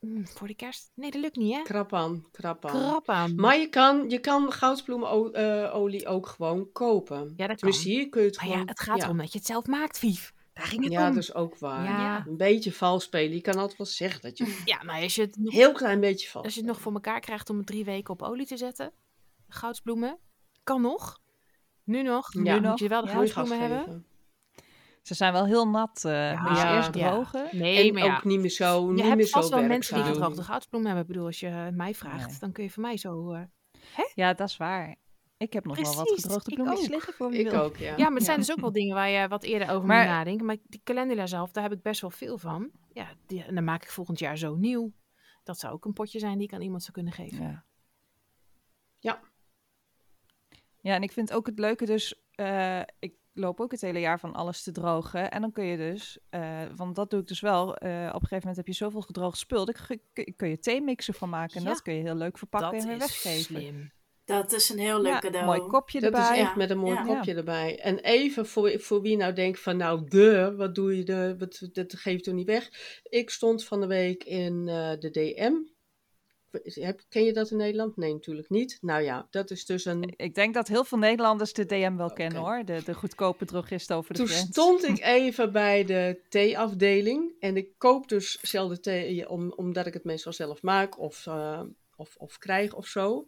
[0.00, 1.62] mm, voor de kerst, nee, dat lukt niet, hè?
[1.62, 2.70] Krap aan, krap aan.
[2.70, 3.34] Krap aan.
[3.34, 7.32] Maar je kan, je kan goudsbloemenolie ook gewoon kopen.
[7.36, 7.72] Ja, dat kan.
[7.72, 8.60] hier kun je het Maar gewoon...
[8.60, 9.04] ja, het gaat ja.
[9.04, 10.34] erom dat je het zelf maakt, Vief.
[10.52, 11.14] Daar ging het Ja, om.
[11.14, 11.84] dat is ook waar.
[11.84, 12.26] Ja.
[12.26, 13.34] Een beetje vals spelen.
[13.34, 14.62] Je kan altijd wel zeggen dat je...
[14.64, 16.92] Ja, nou, als je het nog, Heel klein beetje vals als je het nog voor
[16.92, 18.92] elkaar krijgt om het drie weken op olie te zetten,
[19.48, 20.18] goudsbloemen,
[20.64, 21.20] kan nog.
[21.84, 22.32] Nu nog.
[22.32, 22.40] Ja.
[22.40, 24.06] Nu nog, moet je wel de goudsbloemen hebben.
[25.06, 26.04] Ze zijn wel heel nat.
[26.04, 27.10] eh je Ja, eerst ja.
[27.10, 27.48] drogen.
[27.52, 28.16] Nee, En maar ja.
[28.16, 30.88] ook niet meer zo, Je niet meer hebt zo vast wel mensen die gedroogde goudsbloemen
[30.90, 31.06] hebben.
[31.06, 32.38] Ik bedoel, als je mij vraagt, Nee.
[32.40, 33.32] dan kun je van mij zo...
[33.32, 33.42] eh,
[34.14, 34.96] Ja, dat is waar.
[35.36, 36.92] Ik heb nog wel wat gedroogde bloemetjes ook.
[36.92, 37.60] liggen voor wie Ik wil.
[37.62, 37.96] ook, ja.
[37.96, 40.12] Ja, maar het zijn dus ook wel dingen waar je wat eerder over Maar- moet
[40.14, 40.46] nadenken.
[40.46, 42.70] Maar die calendula zelf, daar heb ik best wel veel van.
[42.92, 44.92] Ja, die, en dan maak ik volgend jaar zo nieuw.
[45.42, 47.42] Dat zou ook een potje zijn die ik aan iemand zou kunnen geven.
[47.44, 47.64] Ja.
[48.98, 49.20] Ja.
[50.80, 54.20] Ja, en ik vind ook het leuke dus, eh, ik loop ook het hele jaar
[54.20, 55.30] van alles te drogen.
[55.30, 58.10] En dan kun je dus, eh, want dat doe ik dus wel, eh, op een
[58.12, 59.86] gegeven moment heb je zoveel gedroogd spul, daar
[60.36, 61.56] kun, je theemixen van maken.
[61.56, 61.68] En Ja.
[61.68, 63.44] dat kun je heel leuk verpakken dat en weer is weggeven.
[63.60, 63.92] slim.
[64.24, 65.46] Dat is een heel leuk Ja, cadeau.
[65.46, 66.32] mooi kopje Dat erbij.
[66.32, 66.56] is echt Ja.
[66.56, 67.02] met een mooi Ja.
[67.04, 67.78] kopje erbij.
[67.80, 71.68] En even voor, voor wie nou denkt van nou de, wat doe je de, wat,
[71.72, 72.68] dat geef je toch niet weg.
[73.02, 75.52] Ik stond van de week in eh, de DM.
[76.62, 77.96] Heb, ken je dat in Nederland?
[77.96, 78.78] Nee, natuurlijk niet.
[78.80, 80.12] Nou ja, dat is dus een...
[80.16, 82.64] Ik denk dat heel veel Nederlanders de DM wel kennen hoor.
[82.64, 84.46] De, de goedkope drogist over de Toen grens.
[84.46, 87.34] stond ik even bij de theeafdeling.
[87.40, 91.62] En ik koop dus zelden thee om, omdat ik het meestal zelf maak of, eh,
[91.96, 93.26] of, of krijg of zo.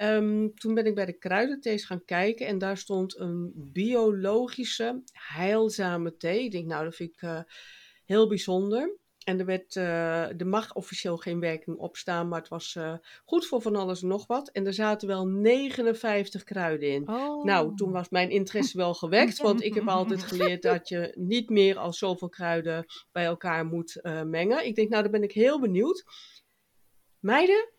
[0.00, 6.16] Ehm, toen ben ik bij de kruidenthees gaan kijken en daar stond een biologische, heilzame
[6.16, 6.44] thee.
[6.44, 7.40] Ik denk, nou, dat vind ik eh,
[8.04, 8.98] heel bijzonder.
[9.30, 12.94] En er, werd, uh, er mag officieel geen werking op staan, maar het was uh,
[13.24, 14.50] goed voor van alles en nog wat.
[14.50, 17.08] En er zaten wel 59 kruiden in.
[17.08, 17.44] Oh.
[17.44, 21.48] Nou, toen was mijn interesse wel gewekt, want ik heb altijd geleerd dat je niet
[21.48, 24.66] meer als zoveel kruiden bij elkaar moet uh, mengen.
[24.66, 26.04] Ik denk, nou, daar ben ik heel benieuwd.
[27.18, 27.72] Meiden,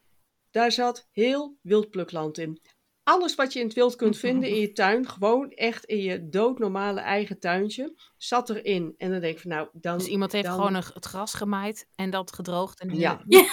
[0.52, 2.62] daar zat heel wildplukland in
[3.04, 6.30] alles wat je in het wild kunt vinden in je tuin, gewoon echt in je
[6.30, 8.94] doodnormale eigen tuintje, zat erin.
[8.98, 9.98] En dan denk ik van nou, dan...
[9.98, 10.54] Dus iemand heeft dan...
[10.56, 12.80] gewoon het gras gemaaid en dat gedroogd.
[12.80, 13.22] En Ja.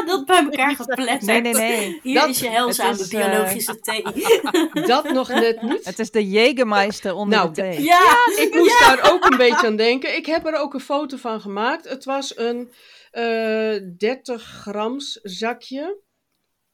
[0.00, 1.22] Ja, dat bij elkaar gepletterd.
[1.22, 2.00] Nee, nee, nee.
[2.02, 4.02] Hier Dat- is je heilzame eh, biologische thee.
[4.86, 5.84] Dat nog net niet.
[5.84, 7.82] Het is de Jägermeister onder Nou, de thee.
[7.82, 10.16] Ja, Ik moest daar ook een beetje aan denken.
[10.16, 11.88] Ik heb er ook een foto van gemaakt.
[11.88, 12.72] Het was een
[13.10, 16.00] eh 30 grams zakje.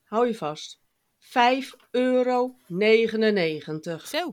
[0.04, 0.80] Hou je vast.
[1.26, 1.32] 5,99
[1.90, 2.54] euro.
[4.04, 4.32] Zo,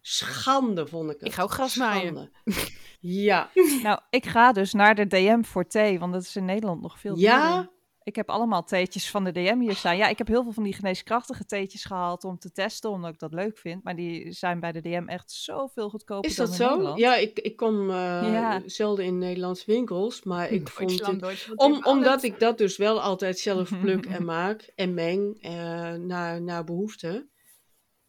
[0.00, 1.28] Schande vond ik het.
[1.28, 2.30] Ik ga ook gras maaien.
[2.44, 2.76] Schande.
[3.00, 3.50] Ja,
[3.82, 6.98] Nou, ik ga dus naar de DM voor thee, want dat is in Nederland nog
[7.00, 7.38] veel duurder.
[7.38, 7.70] ja,
[8.08, 9.96] Ik heb allemaal theetjes van de DM hier staan.
[9.96, 13.18] Ja, ik heb heel veel van die geneeskrachtige theetjes gehaald om te testen, omdat ik
[13.18, 13.84] dat leuk vind.
[13.84, 16.68] Maar die zijn bij de DM echt zoveel goedkoper is dat zo?
[16.68, 16.98] Nederland.
[16.98, 17.96] Ja, ik, ik kom eh,
[18.32, 18.62] Ja.
[18.66, 21.20] zelden in Nederlandse winkels, maar ik vond het...
[21.20, 25.52] Duitsland, Om, omdat ik dat dus wel altijd zelf pluk en maak en meng eh,
[25.92, 27.26] naar, naar behoefte.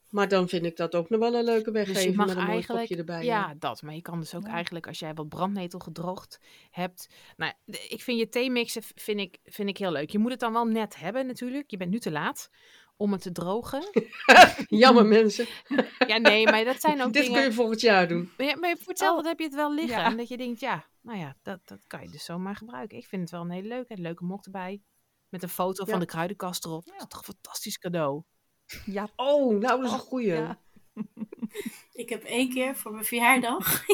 [0.10, 2.36] Maar dan vind ik dat ook nog wel een leuke Dus je weggeven mag met
[2.36, 3.24] een mooi eigenlijk, kopje erbij.
[3.26, 3.82] ja, dat.
[3.82, 4.52] Maar je kan dus ook Ja.
[4.52, 6.40] eigenlijk, als jij wat brandnetel gedroogd
[6.72, 7.08] hebt.
[7.38, 10.10] Nou, ik vind je theemixen vind ik, vind ik heel leuk.
[10.10, 11.72] Je moet het dan wel net hebben natuurlijk.
[11.72, 12.50] Je bent nu te laat
[12.98, 13.84] om het te drogen.
[14.68, 15.46] Jammer mensen,
[16.08, 17.38] Ja, nee, maar dat zijn ook dit dingen...
[17.40, 18.32] kun je volgend jaar doen.
[18.38, 19.28] Maar, ja, maar voor hetzelfde Oh.
[19.28, 19.98] heb je het wel liggen.
[20.00, 20.06] Ja.
[20.06, 22.98] En dat je denkt, ja, nou ja, dat, dat kan je dus zomaar gebruiken.
[22.98, 23.94] Ik vind het wel een hele leuke.
[23.94, 24.82] Een leuke mok erbij.
[25.30, 25.92] Met een foto Ja.
[25.92, 26.86] van de kruidenkast erop.
[26.86, 26.92] Ja.
[26.92, 28.24] Dat is toch een fantastisch cadeau.
[28.86, 30.28] Ja, Oh, nou dat is een goeie.
[30.28, 30.60] ja.
[31.94, 33.86] ik heb één keer voor mijn verjaardag,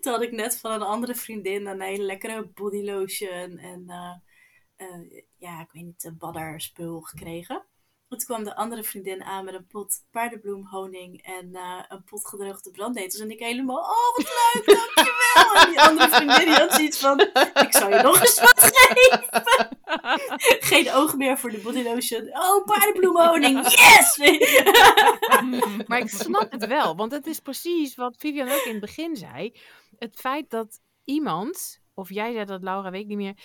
[0.00, 5.22] toen had ik net van een andere vriendin een hele lekkere body lotion en eh,
[5.36, 7.64] ja, ik weet niet, een badderspul gekregen.
[8.08, 12.04] En toen kwam de andere vriendin aan met een pot paardenbloem, honing en eh, een
[12.04, 13.20] pot gedroogde brandnetels.
[13.20, 15.54] En ik helemaal, oh wat leuk, dankjewel.
[15.54, 17.20] En die andere vriendin die had zoiets van,
[17.54, 19.68] ik zou je nog eens wat geven.
[20.70, 22.38] Geen oog meer voor de body lotion.
[22.38, 24.16] Oh, paardenbloem, honing, yes!
[25.88, 29.16] Maar ik snap het wel, want het is precies wat Vivian ook in het begin
[29.16, 29.60] zei.
[29.98, 33.36] Het feit dat iemand, of jij zei dat Laura, weet ik niet meer,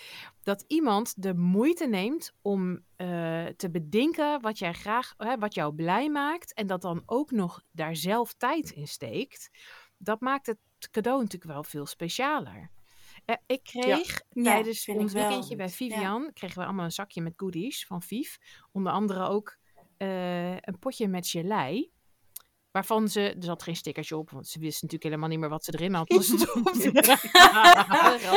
[0.42, 5.74] dat iemand de moeite neemt om eh, te bedenken wat jij graag, hè, wat jou
[5.74, 9.50] blij maakt en dat dan ook nog daar zelf tijd in steekt,
[9.96, 10.58] dat maakt het
[10.90, 12.70] cadeau natuurlijk wel veel specialer.
[13.24, 15.72] Eh, ik kreeg Ja, tijdens ons weekendje bij Ja.
[15.72, 18.34] Vivian, kregen we allemaal een zakje met goodies van Viv.
[18.72, 19.58] Onder andere ook
[19.96, 21.91] eh, een potje met gelei.
[22.72, 25.64] Waarvan ze, er zat geen stickertje op, want ze wist natuurlijk helemaal niet meer wat
[25.64, 26.08] ze erin had.
[26.08, 26.28] Dus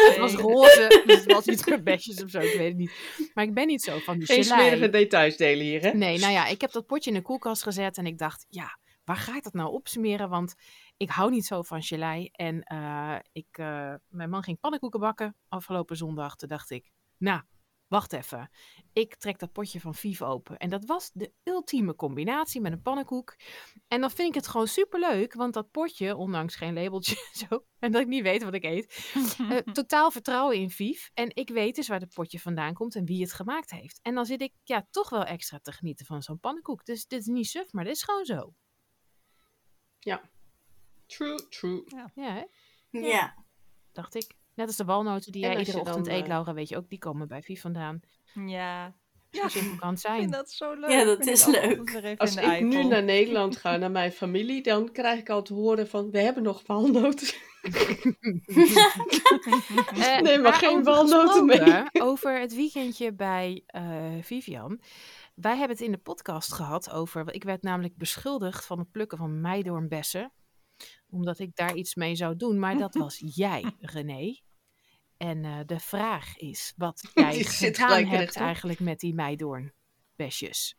[0.07, 2.91] het was roze, dus het was iets met besjes of zo, ik weet het niet.
[3.33, 4.61] Maar ik ben niet zo van die Geen gelei.
[4.61, 5.91] smerige details delen hier, hè?
[5.91, 8.77] Nee, nou ja, ik heb dat potje in de koelkast gezet en ik dacht, ja,
[9.03, 10.29] waar ga ik dat nou opsmeren?
[10.29, 10.55] Want
[10.97, 12.29] ik hou niet zo van gelei.
[12.31, 16.35] En eh, ik, eh, mijn man ging pannenkoeken bakken afgelopen zondag.
[16.35, 17.41] Toen dacht ik, nou,
[17.87, 18.49] wacht even.
[18.93, 20.57] Ik trek dat potje van Vief open.
[20.57, 23.35] En dat was de ultieme combinatie met een pannenkoek.
[23.87, 27.15] En dan vind ik het gewoon superleuk, want dat potje, ondanks geen labeltje
[27.49, 29.11] zo, en dat ik niet weet wat ik eet,
[29.49, 31.11] eh, totaal vertrouwen in Vief.
[31.13, 33.99] En ik weet dus waar het potje vandaan komt en wie het gemaakt heeft.
[34.01, 36.85] En dan zit ik ja, toch wel extra te genieten van zo'n pannenkoek.
[36.85, 38.53] Dus dit is niet suf, maar dit is gewoon zo.
[41.05, 41.83] True, true.
[41.85, 42.43] Ja, hè?
[42.89, 43.45] ja.
[43.91, 44.35] dacht ik.
[44.55, 46.99] Net als de walnoten die jij iedere ochtend eet, eh, Laura, weet je ook, die
[46.99, 47.99] komen bij Vief vandaan.
[48.33, 48.95] Ja.
[49.31, 50.31] Zo simpel kan het Ik vind zijn.
[50.31, 50.89] dat zo leuk.
[50.89, 52.15] Ja, dat vind is leuk.
[52.17, 55.87] Als ik nu naar Nederland ga, naar mijn familie, dan krijg ik al te horen
[55.87, 57.27] van, we hebben nog walnoten.
[59.95, 61.57] Eh, Nee, maar geen walnoten mee.
[61.57, 64.79] gesproken, Over het weekendje bij eh, Vivian.
[65.35, 67.33] Wij hebben het in de podcast gehad over.
[67.33, 70.33] Ik werd namelijk beschuldigd van het plukken van meidoornbessen.
[71.09, 72.59] Omdat ik daar iets mee zou doen.
[72.59, 74.39] Maar dat was jij, René.
[75.17, 78.41] En eh, de vraag is wat jij gedaan hebt rechtop.
[78.41, 80.77] eigenlijk met die meidoornbesjes.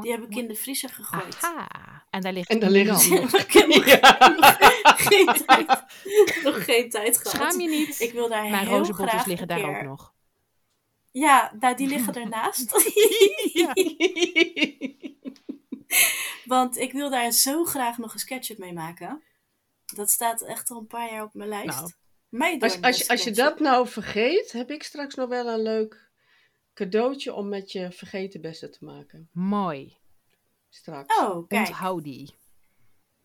[0.00, 1.36] Die heb ik in de vriezer gegooid.
[1.42, 2.06] Aha.
[2.10, 3.32] En daar ligt En daar liggen ze nog.
[3.44, 4.16] ik heb nog Ja.
[4.96, 5.66] geen tijd,
[6.44, 7.32] nog geen tijd gehad.
[7.52, 8.00] Schaam je niet?
[8.00, 10.12] Ik wil daar Mijn rozenbotjes liggen daar keer- ook nog.
[11.12, 12.72] Ja, nou, die liggen ernaast.
[16.44, 19.22] Want ik wil daar zo graag nog een sketchup mee maken.
[19.94, 21.94] Dat staat echt al een paar jaar op mijn lijst.
[22.30, 22.60] Nou.
[22.60, 26.10] Als, als, je, als je dat nou vergeet, heb ik straks nog wel een leuk
[26.74, 29.28] cadeautje om met je vergeten bessen te maken.
[29.32, 29.96] Mooi.
[30.68, 31.18] Straks.
[31.18, 31.68] Oh, kijk.
[31.68, 32.34] Onthoud die.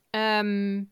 [0.10, 0.84] Ehm,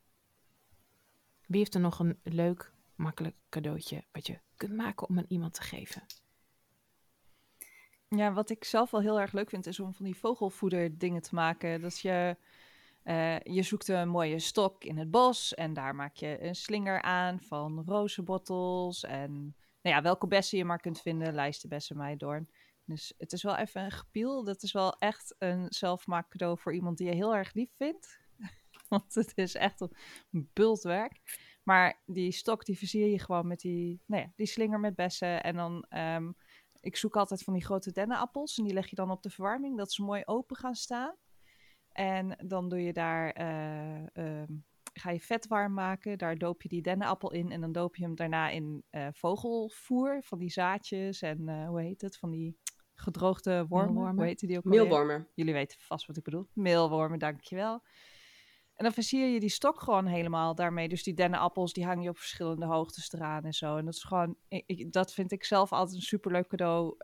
[1.46, 5.54] wie heeft er nog een leuk makkelijk cadeautje wat je kunt maken om aan iemand
[5.54, 6.06] te geven?
[8.08, 11.22] Ja, wat ik zelf wel heel erg leuk vind, is om van die vogelvoeder dingen
[11.22, 11.82] te maken.
[11.82, 12.38] Dat je,
[13.08, 17.02] eh, je zoekt een mooie stok in het bos en daar maak je een slinger
[17.02, 22.50] aan van rozenbottels en nou ja, welke bessen je maar kunt vinden, lijstenbessen, meidoorn.
[22.86, 24.43] Dus het is wel even een gepiel.
[24.43, 28.20] Dat is wel echt een zelfmaak cadeau voor iemand die je heel erg lief vindt.
[28.89, 31.22] Want het is echt een bultwerk.
[31.63, 35.43] Maar die stok, die versier je gewoon met die, nou ja, die slinger met bessen.
[35.43, 36.32] En dan, ehm,
[36.80, 38.58] ik zoek altijd van die grote dennenappels.
[38.58, 41.15] En die leg je dan op de verwarming, dat ze mooi open gaan staan.
[41.98, 44.52] En dan doe je daar, eh, ehm,
[44.94, 46.18] ga je vet warm maken.
[46.18, 47.52] Daar doop je die dennenappel in.
[47.52, 50.24] En dan doop je hem daarna in eh, vogelvoer.
[50.24, 52.18] Van die zaadjes en eh, hoe heet het?
[52.18, 52.58] Van die
[52.96, 53.88] gedroogde wormen.
[53.94, 54.16] Meelwormen.
[54.16, 54.64] Hoe heet die ook?
[54.64, 55.28] Meelwormen.
[55.34, 56.48] Jullie weten vast wat ik bedoel.
[56.54, 57.74] Meelwormen, dankjewel.
[58.76, 60.88] En dan versier je die stok gewoon helemaal daarmee.
[60.88, 63.78] Dus die dennenappels, die hang je op verschillende hoogtes eraan en zo.
[63.78, 66.96] En dat is gewoon, ik, ik- dat vind ik zelf altijd een superleuk cadeau.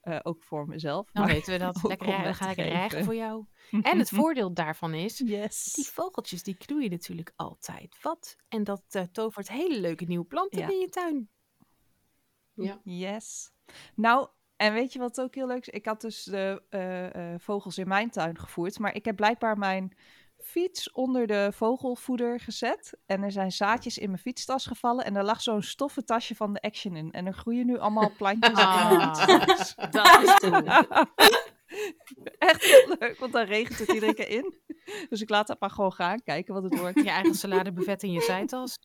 [0.00, 1.10] Eh, ook voor mezelf.
[1.12, 1.82] Dan maar weten we dat.
[1.88, 3.04] Lekker, we gaan lekker rijgen geven.
[3.04, 3.44] voor jou.
[3.82, 5.72] En het voordeel daarvan is, Yes.
[5.72, 8.36] die vogeltjes die knoeien natuurlijk altijd wat.
[8.48, 10.68] En dat eh, tovert hele leuke nieuwe planten Ja.
[10.68, 11.30] in je tuin.
[12.54, 12.80] Ja.
[12.84, 13.52] Yes.
[13.94, 15.68] Nou, en weet je wat ook heel leuk is?
[15.68, 19.58] Ik had dus de eh, eh, vogels in mijn tuin gevoerd, maar ik heb blijkbaar
[19.58, 19.96] mijn
[20.42, 22.98] fiets onder de vogelvoeder gezet.
[23.06, 26.52] En er zijn zaadjes in mijn fietstas gevallen en er lag zo'n stoffen tasje van
[26.52, 27.12] de Action in.
[27.12, 28.64] En er groeien nu allemaal plantjes in.
[28.64, 29.26] Ah,
[29.90, 30.62] dat is cool.
[32.38, 34.54] Echt heel leuk, want dan regent het iedere keer in.
[35.08, 37.02] Dus ik laat het maar gewoon gaan, kijken wat het wordt.
[37.02, 38.78] Je eigen saladebuffet in je zijtas.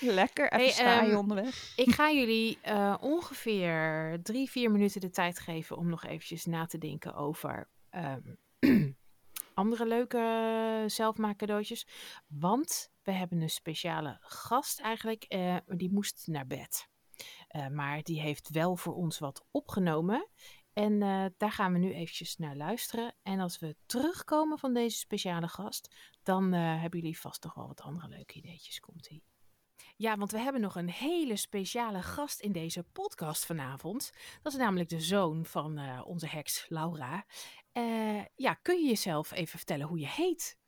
[0.00, 1.72] Lekker, even Hey, staan ehm, onderweg.
[1.76, 6.66] Ik ga jullie eh, ongeveer drie, vier minuten de tijd geven om nog eventjes na
[6.66, 8.34] te denken over ehm,
[9.58, 11.86] andere leuke zelfmaakcadeautjes.
[12.26, 16.88] Want we hebben een speciale gast eigenlijk, eh, die moest naar bed.
[17.48, 20.28] Eh, maar die heeft wel voor ons wat opgenomen.
[20.72, 23.14] En eh, daar gaan we nu eventjes naar luisteren.
[23.22, 27.66] En als we terugkomen van deze speciale gast, dan eh, hebben jullie vast nog wel
[27.66, 28.80] wat andere leuke ideetjes.
[28.80, 29.22] Komt-ie.
[29.96, 34.10] Ja, want we hebben nog een hele speciale gast in deze podcast vanavond.
[34.42, 37.24] Dat is namelijk de zoon van eh, onze heks Laura.
[37.72, 40.58] Eh, ja, kun je jezelf even vertellen hoe je heet?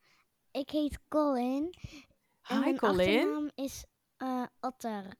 [0.51, 1.75] Ik heet Colin.
[2.43, 2.99] En Hi mijn Colin.
[3.19, 3.85] achternaam is
[4.17, 5.15] eh, Otter.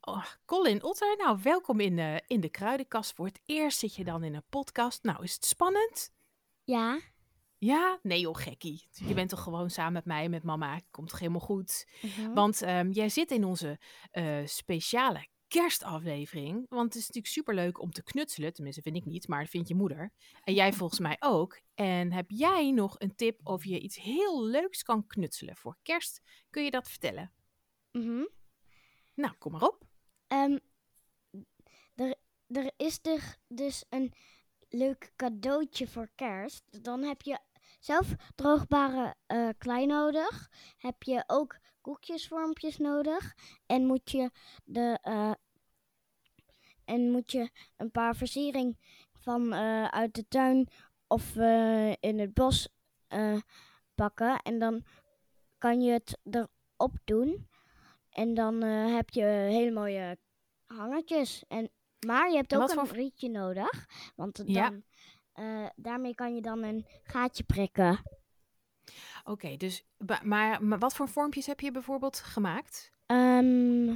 [0.00, 3.12] Oh, Colin Otter, nou welkom in de, in de kruidenkast.
[3.12, 5.02] Voor het eerst zit je dan in een podcast.
[5.02, 6.10] Nou, is het spannend?
[6.64, 7.00] Ja.
[7.58, 7.98] Ja?
[8.02, 8.88] Nee joh, gekkie.
[8.92, 10.80] Je bent toch gewoon samen met mij, met mama.
[10.90, 11.88] Komt toch helemaal goed?
[12.02, 12.32] Mhm.
[12.34, 13.78] Want ehm, jij zit in onze
[14.10, 16.66] eh, speciale kerstaflevering.
[16.68, 18.52] Want het is natuurlijk superleuk om te knutselen.
[18.52, 20.12] Tenminste, vind ik niet, maar dat vindt je moeder.
[20.44, 21.60] En jij volgens mij ook.
[21.74, 26.20] En heb jij nog een tip of je iets heel leuks kan knutselen voor kerst?
[26.50, 27.32] Kun je dat vertellen?
[27.92, 28.24] Mhm.
[29.14, 29.86] Nou, kom maar op.
[30.26, 30.58] Ehm,
[31.94, 32.14] er,
[32.46, 34.12] er is er dus een
[34.68, 36.82] leuk cadeautje voor kerst.
[36.82, 37.38] Dan heb je
[37.78, 40.48] zelf droogbare eh, klei nodig.
[40.76, 43.34] Heb je ook koekjesvormpjes nodig.
[43.66, 44.30] En moet je,
[44.64, 45.32] de, eh,
[46.84, 48.78] en moet je een paar versiering
[49.12, 50.68] van eh, uit de tuin
[51.06, 51.36] of
[52.00, 52.68] in het bos
[53.94, 54.38] pakken.
[54.42, 54.84] En dan
[55.58, 57.48] kan je het erop doen.
[58.10, 60.18] En dan heb je hele mooie
[60.66, 61.44] hangertjes.
[61.48, 61.70] En,
[62.06, 63.86] maar je hebt ook een rietje nodig.
[64.16, 64.72] Want dan, Ja.
[65.38, 68.00] Eh, daarmee kan je dan een gaatje prikken.
[69.24, 69.84] Oké, dus
[70.22, 72.92] maar, maar wat voor vormpjes heb je bijvoorbeeld gemaakt?
[73.06, 73.94] Ehm,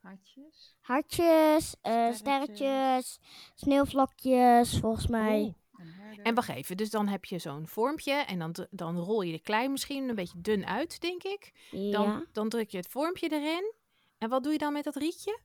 [0.00, 0.76] Hartjes.
[0.80, 2.18] hartjes, eh, Sterretjes.
[2.18, 3.18] sterretjes,
[3.54, 5.40] sneeuwvlokjes, volgens mij.
[5.72, 5.86] Oh.
[6.22, 9.40] En wacht even, dus dan heb je zo'n vormpje en dan, dan rol je de
[9.40, 11.52] klei misschien een beetje dun uit, denk ik.
[11.70, 12.24] Dan, Ja.
[12.32, 13.72] dan druk je het vormpje erin.
[14.18, 15.38] En wat doe je dan met dat rietje?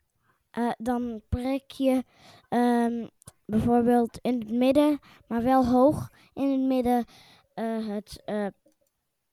[0.52, 2.04] Eh, dan prik je
[2.50, 3.08] ehm,
[3.54, 7.06] bijvoorbeeld in het midden, maar wel hoog in het midden,
[7.54, 8.48] eh, het, eh,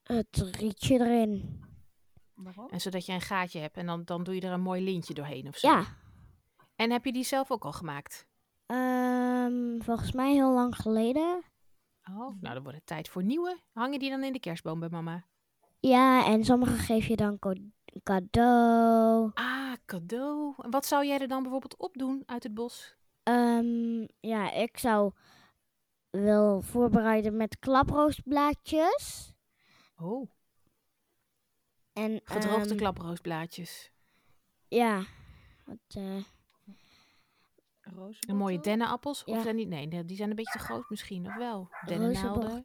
[0.03, 1.59] het rietje erin.
[2.33, 2.69] Waarom?
[2.69, 5.13] En zodat je een gaatje hebt en dan, dan doe je er een mooi lintje
[5.13, 5.67] doorheen of zo.
[5.67, 5.83] Ja,
[6.75, 8.27] En heb je die zelf ook al gemaakt?
[8.65, 11.41] ehm, volgens mij heel lang geleden.
[12.09, 13.57] Oh, nou dan wordt het tijd voor nieuwe.
[13.73, 15.25] Hang je die dan in de kerstboom bij mama?
[15.79, 17.39] Ja, en sommige geef je dan
[18.03, 19.31] cadeau.
[19.33, 20.53] Ah, cadeau.
[20.57, 22.95] En wat zou jij er dan bijvoorbeeld op doen uit het bos?
[23.23, 25.11] Ehm, ja, ik zou
[26.09, 29.33] wel voorbereiden met klaproostblaadjes.
[29.97, 30.29] Oh,
[31.93, 33.91] En, gedroogde ehm, klaproosblaadjes.
[34.67, 35.03] Ja.
[35.65, 36.23] Wat, eh?
[38.27, 39.23] Een mooie dennenappels?
[39.23, 39.67] Of zijn die...
[39.67, 41.69] Nee, die zijn een beetje te groot misschien, of wel?
[41.85, 42.63] Dennennaalden?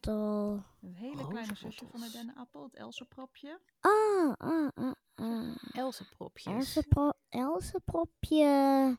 [0.81, 3.61] Een hele kleine zusje van de dennenappel, het Elsepropje.
[3.81, 5.57] Ah, ah, ah, ah.
[5.73, 6.55] Elsepropjes.
[6.55, 8.99] Elsepro Elsepropje.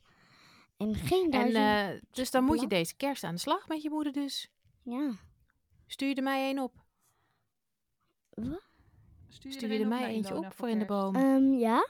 [0.77, 2.01] En geen En duizend...
[2.03, 4.51] eh, dus dan moet je deze kerst aan de slag met je moeder dus.
[4.81, 5.11] Ja.
[5.87, 6.85] Stuur je er mij één op.
[9.27, 11.15] Stuur Stuur je er mij eentje op voor in de boom.
[11.15, 11.87] Ehm, ja?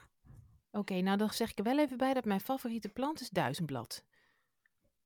[0.71, 4.03] Oké, nou dan zeg ik er wel even bij dat mijn favoriete plant is duizendblad.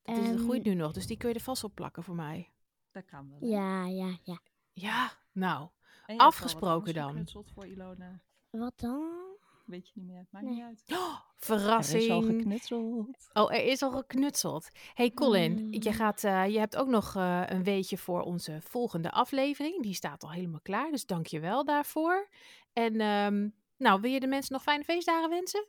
[0.01, 2.03] Dat is, dat En- groeit nu nog, dus die kun je er vast op plakken
[2.03, 2.51] voor mij.
[2.91, 3.39] Dat kan wel.
[3.39, 3.45] hè?
[3.55, 4.39] Ja, ja, ja.
[4.73, 5.69] Ja, nou.
[6.05, 7.07] En wat afgesproken dan.
[7.07, 8.21] geknutseld voor Ilona.
[8.49, 9.30] Wat dan?
[9.71, 10.53] Weet je niet meer, maakt Nee.
[10.53, 10.83] niet uit.
[10.87, 11.01] Oh, Er
[11.43, 12.25] is al verrassing.
[12.25, 13.29] geknutseld.
[13.33, 14.67] Oh, er is al geknutseld.
[14.93, 15.73] Hey Colin, Mm.
[15.73, 19.81] je, gaat, eh, je hebt ook nog eh, een weetje voor onze volgende aflevering.
[19.83, 22.29] Die staat al helemaal klaar, dus dank je wel daarvoor.
[22.73, 25.65] En ehm, nou, wil je de mensen nog fijne feestdagen wensen?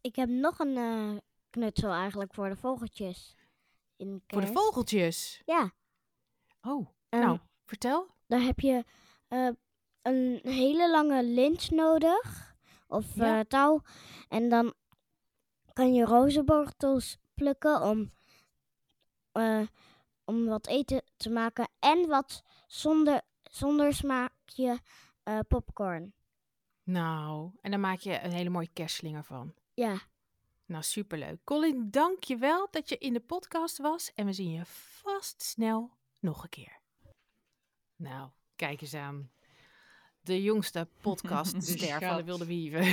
[0.00, 1.10] Ik heb nog een eh,
[1.50, 3.36] knutsel eigenlijk voor de vogeltjes.
[3.96, 5.42] In Voor de vogeltjes.
[5.44, 5.72] Ja.
[6.62, 8.06] Oh, Ehm, nou, vertel.
[8.26, 8.84] Daar heb je
[9.28, 9.48] eh,
[10.02, 12.53] een hele lange lint nodig.
[12.94, 13.38] Of Ja.
[13.38, 13.82] eh, touw.
[14.28, 14.74] En dan
[15.72, 18.10] kan je rozenbortels plukken om,
[19.32, 19.66] eh,
[20.24, 21.68] om wat eten te maken.
[21.78, 24.78] En wat zonder, zonder smaakje
[25.22, 26.14] eh, popcorn.
[26.82, 29.54] Nou, en dan maak je een hele mooie kerstslinger van.
[29.74, 29.98] Ja.
[30.66, 31.44] Nou, superleuk.
[31.44, 34.12] Colin, dank je wel dat je in de podcast was.
[34.14, 36.80] En we zien je vast snel nog een keer.
[37.96, 39.30] Nou, kijk eens aan.
[40.24, 42.24] De jongste podcastster van de.
[42.24, 42.84] Wilde Wieven.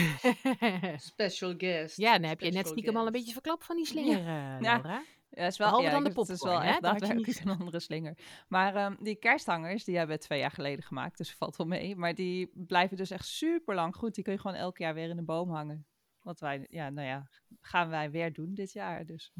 [0.99, 1.97] Special guest.
[1.97, 4.59] ja, dan heb je net stiekem al een beetje verklapt van die slinger, eh, Ja.
[4.59, 5.03] Laura.
[5.29, 6.69] Ja, is wel, Behalve ja, dan de ik- Het is popcorn, wel hè?
[6.71, 8.17] echt Daar had je daadwerkelijk een andere slinger.
[8.47, 11.95] Maar ehm, die kersthangers, die hebben we twee jaar geleden gemaakt, dus valt wel mee.
[11.95, 14.15] Maar die blijven dus echt super lang goed.
[14.15, 15.85] Die kun je gewoon elk jaar weer in de boom hangen.
[16.21, 17.29] Wat wij, ja, nou ja,
[17.61, 19.05] gaan wij weer doen dit jaar.
[19.05, 19.31] Dus.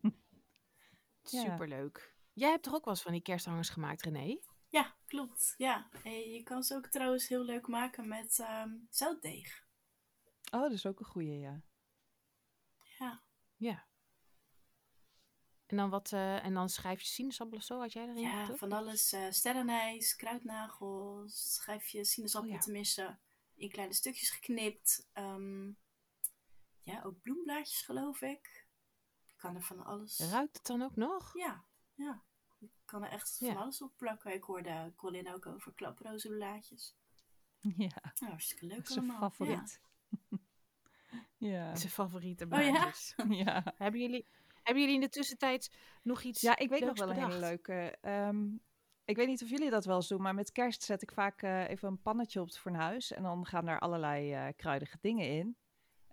[1.22, 2.14] Superleuk.
[2.32, 4.38] Jij hebt toch ook wel eens van die kersthangers gemaakt, René?
[4.68, 5.54] Ja, klopt.
[5.56, 5.88] Ja.
[6.04, 9.64] En je kan ze ook trouwens heel leuk maken met ehm, zoutdeeg.
[10.50, 11.62] Oh, dat is ook een goeie, ja.
[12.98, 13.22] Ja.
[13.56, 13.86] Ja.
[15.66, 18.72] En dan, wat, eh, en dan schrijf je sinaasappelen zo, had jij erin Ja, van
[18.72, 19.12] alles.
[19.12, 22.62] eh sterrenijs, kruidnagels, schijf je sinaasappel Oh ja.
[22.62, 23.20] te missen.
[23.54, 25.08] In kleine stukjes geknipt.
[25.12, 25.66] Ehm,
[26.82, 28.66] ja, ook bloemblaadjes geloof ik.
[29.24, 30.18] Je kan er van alles...
[30.18, 31.34] Ruikt het dan ook nog?
[31.38, 31.64] Ja,
[31.94, 32.24] ja.
[32.86, 33.52] Kan er echt Ja.
[33.52, 34.32] van alles op plakken.
[34.34, 36.96] Ik hoorde Colin ook over klaprozenblaadjes.
[37.60, 39.30] Ja, Nou, hartstikke leuk dat is een allemaal.
[39.30, 39.80] favoriet.
[41.36, 41.74] Ja.
[41.76, 42.70] Zijn favoriete Oh ja?
[42.70, 43.14] blaadjes.
[43.44, 43.74] ja.
[43.76, 44.26] Hebben jullie,
[44.62, 45.70] hebben jullie in de tussentijd
[46.02, 47.96] nog iets Ja, ik weet nog wel een hele leuke.
[48.00, 48.44] ehm,
[49.04, 51.42] ik weet niet of jullie dat wel eens doen, maar met kerst zet ik vaak
[51.42, 53.12] eh, even een pannetje op het fornuis.
[53.12, 55.56] En dan gaan er allerlei eh, kruidige dingen in.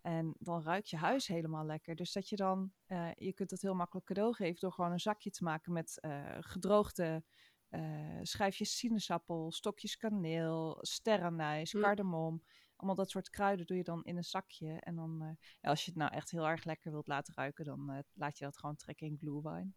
[0.04, 1.96] En dan ruikt je huis helemaal lekker.
[1.96, 5.00] Dus dat je dan, eh, je kunt dat heel makkelijk cadeau geven door gewoon een
[5.00, 7.24] zakje te maken met eh, gedroogde
[7.70, 11.80] eh, schijfjes sinaasappel, stokjes kaneel, sterrenijs, Hm.
[11.80, 12.44] kardemom.
[12.76, 14.80] Allemaal dat soort kruiden doe je dan in een zakje.
[14.80, 17.66] En dan, eh, ja, als je het nou echt heel erg lekker wilt laten ruiken,
[17.66, 19.76] dan eh, laat je dat gewoon trekken in glühwein.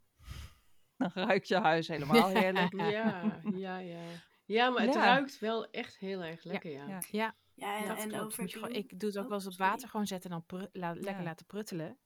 [0.96, 2.72] Dan ruikt je huis helemaal heerlijk.
[2.72, 4.00] Ja, ja, ja.
[4.44, 5.04] Ja, maar het Ja.
[5.04, 6.88] ruikt wel echt heel erg lekker, ja.
[6.88, 7.00] ja.
[7.10, 8.24] Ja, Ja, en, dat en klopt.
[8.24, 9.70] over Moet je gewoon- glue- ik doe het ook Oh, wel eens op sorry.
[9.70, 11.22] water gewoon zetten en dan la- lekker Ja.
[11.22, 11.98] laten pruttelen.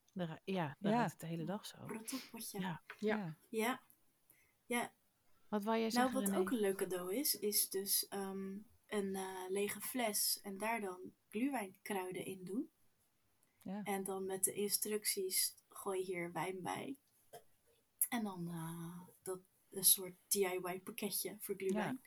[0.43, 0.97] Ja, dan Ja.
[0.97, 1.85] ruikt het de hele dag zo.
[1.85, 2.59] Pruttelpotje.
[2.59, 2.83] Ja.
[2.97, 3.15] Ja.
[3.17, 3.37] Ja.
[3.49, 3.81] Ja.
[4.65, 4.93] Ja,
[5.47, 6.37] Wat wou jij nou zeggen, wat René?
[6.39, 11.13] ook een leuk cadeau is, is dus ehm, een eh, lege fles en daar dan
[11.29, 12.71] gluwijnkruiden in doen.
[13.61, 13.81] Ja.
[13.83, 16.97] En dan met de instructies gooi je hier wijn bij.
[18.09, 19.39] En dan eh, dat
[19.71, 22.01] een soort DIY pakketje voor gluwijn.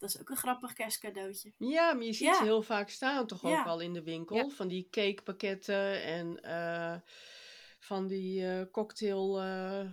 [0.00, 1.52] Dat is ook een grappig kerstcadeautje.
[1.58, 2.34] Ja, maar je ziet Ja.
[2.36, 3.62] ze heel vaak staan toch ook Ja.
[3.64, 4.36] al in de winkel.
[4.36, 4.48] Ja.
[4.48, 7.00] Van die cakepakketten en eh,
[7.78, 9.90] van die eh cocktail eh,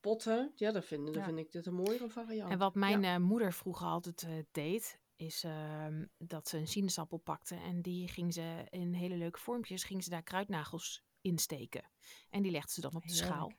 [0.00, 0.52] potten.
[0.54, 2.50] Ja, dat vind, dat vind ik dit een mooiere variant.
[2.52, 3.14] En wat mijn Ja.
[3.14, 8.08] eh, moeder vroeger altijd eh, deed, is ehm, dat ze een sinaasappel pakte en die
[8.08, 11.90] ging ze in hele leuke vormpjes, ging ze daar kruidnagels insteken.
[12.30, 13.32] En die legde ze dan op de Heerlijk.
[13.32, 13.52] schaal.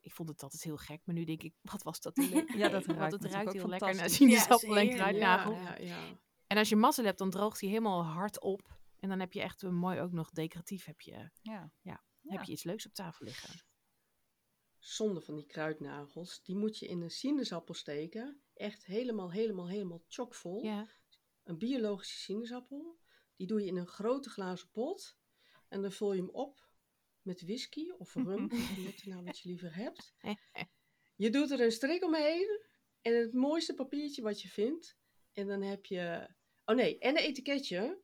[0.00, 2.16] Ik vond het altijd heel gek, maar nu denk ik, wat was dat
[2.56, 5.52] Ja, dat ruikt Want het ruikt ook heel lekker naar sinaasappel en kruidnagel.
[5.52, 6.18] Ja, ja, ja.
[6.46, 8.78] En als je mazzel hebt, dan droogt hij helemaal hard op.
[8.98, 11.30] En dan heb je echt een mooi, ook nog decoratief, heb je, Ja.
[11.42, 12.04] Ja.
[12.20, 12.36] Ja.
[12.36, 13.64] heb je iets leuks op tafel liggen.
[14.78, 16.42] Zonde van die kruidnagels.
[16.42, 18.42] Die moet je in een sinaasappel steken.
[18.54, 20.62] Echt helemaal, helemaal, helemaal chockvol.
[20.62, 20.88] Ja.
[21.42, 22.98] Een biologische sinaasappel.
[23.36, 25.18] Die doe je in een grote glazen pot.
[25.68, 26.69] En dan vul je hem op
[27.30, 28.44] met whisky of rum.
[28.44, 30.14] of net nou wat je liever hebt.
[31.22, 32.68] Je doet er een strik omheen.
[33.02, 34.98] En het mooiste papiertje wat je vindt.
[35.32, 36.28] En dan heb je...
[36.64, 38.02] Oh nee, en een etiketje.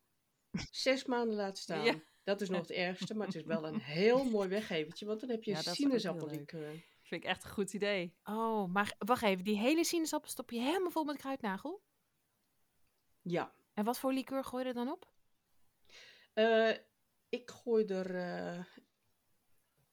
[0.70, 1.84] Zes maanden laten staan.
[1.84, 2.02] Ja.
[2.22, 5.30] Dat is nog het ergste, maar het is wel een heel mooi weggevertje, want dan
[5.30, 6.84] heb je Ja, dat sinaasappellikeur.
[7.02, 8.16] Vind ik echt een goed idee.
[8.24, 9.44] Oh, maar wacht even.
[9.44, 11.82] Die hele sinaasappel stop je helemaal vol met kruidnagel?
[13.22, 13.54] Ja.
[13.72, 15.10] En wat voor liqueur gooi je er dan op?
[16.32, 16.76] Eh,
[17.28, 18.64] ik gooi er, eh,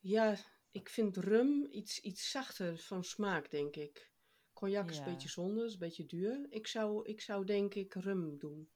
[0.03, 0.37] ja,
[0.71, 4.11] ik vind rum iets, iets zachter van smaak, denk ik.
[4.53, 5.05] Cognac is Ja.
[5.05, 6.45] een beetje zonde, is een beetje duur.
[6.49, 8.69] Ik zou, ik zou denk ik rum doen.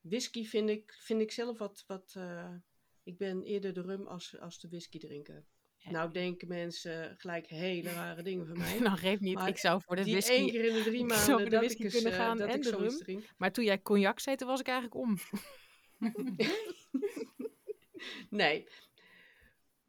[0.00, 2.54] Whisky vind ik, vind ik zelf wat, wat eh,
[3.02, 5.46] ik ben eerder de rum als, als de whisky drinken.
[5.76, 5.90] Ja.
[5.90, 8.78] Nou denken mensen gelijk hele rare dingen van mij.
[8.88, 9.34] Nou, geef niet.
[9.34, 10.32] Maar ik zou voor de Die whisky...
[10.32, 12.38] één keer in de drie zou maanden de dat whisky ik, eens, kunnen eh, gaan
[12.38, 13.02] dat en ik de zoiets rum.
[13.04, 13.24] drink.
[13.36, 15.18] Maar toen jij cognac zei, toen was ik eigenlijk om.
[18.30, 18.66] Nee.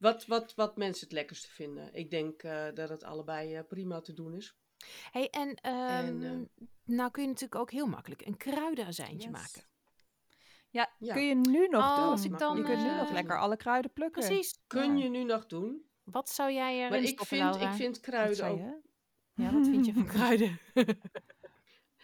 [0.04, 1.93] Wat, wat, wat mensen het lekkerste vinden.
[1.93, 4.56] Ik denk eh, dat het allebei eh, prima te doen is.
[5.12, 9.41] hey, en, ehm, En, eh, nou kun je natuurlijk ook heel makkelijk een kruidenazijntje Yes.
[9.41, 9.62] maken.
[10.70, 11.14] Ja, Ja.
[11.14, 12.06] kun je nu nog Oh, doen.
[12.10, 14.26] als ik dan, je kunt nu nog lekker alle kruiden plukken.
[14.28, 14.60] Precies.
[14.68, 15.04] Kun Ja.
[15.04, 15.86] je nu nog doen.
[16.04, 17.70] Wat zou jij erin Maar ik stoppen, vind, Laura?
[17.70, 18.82] ik vind kruiden ook...
[19.34, 20.60] Ja, wat vind je van kruiden?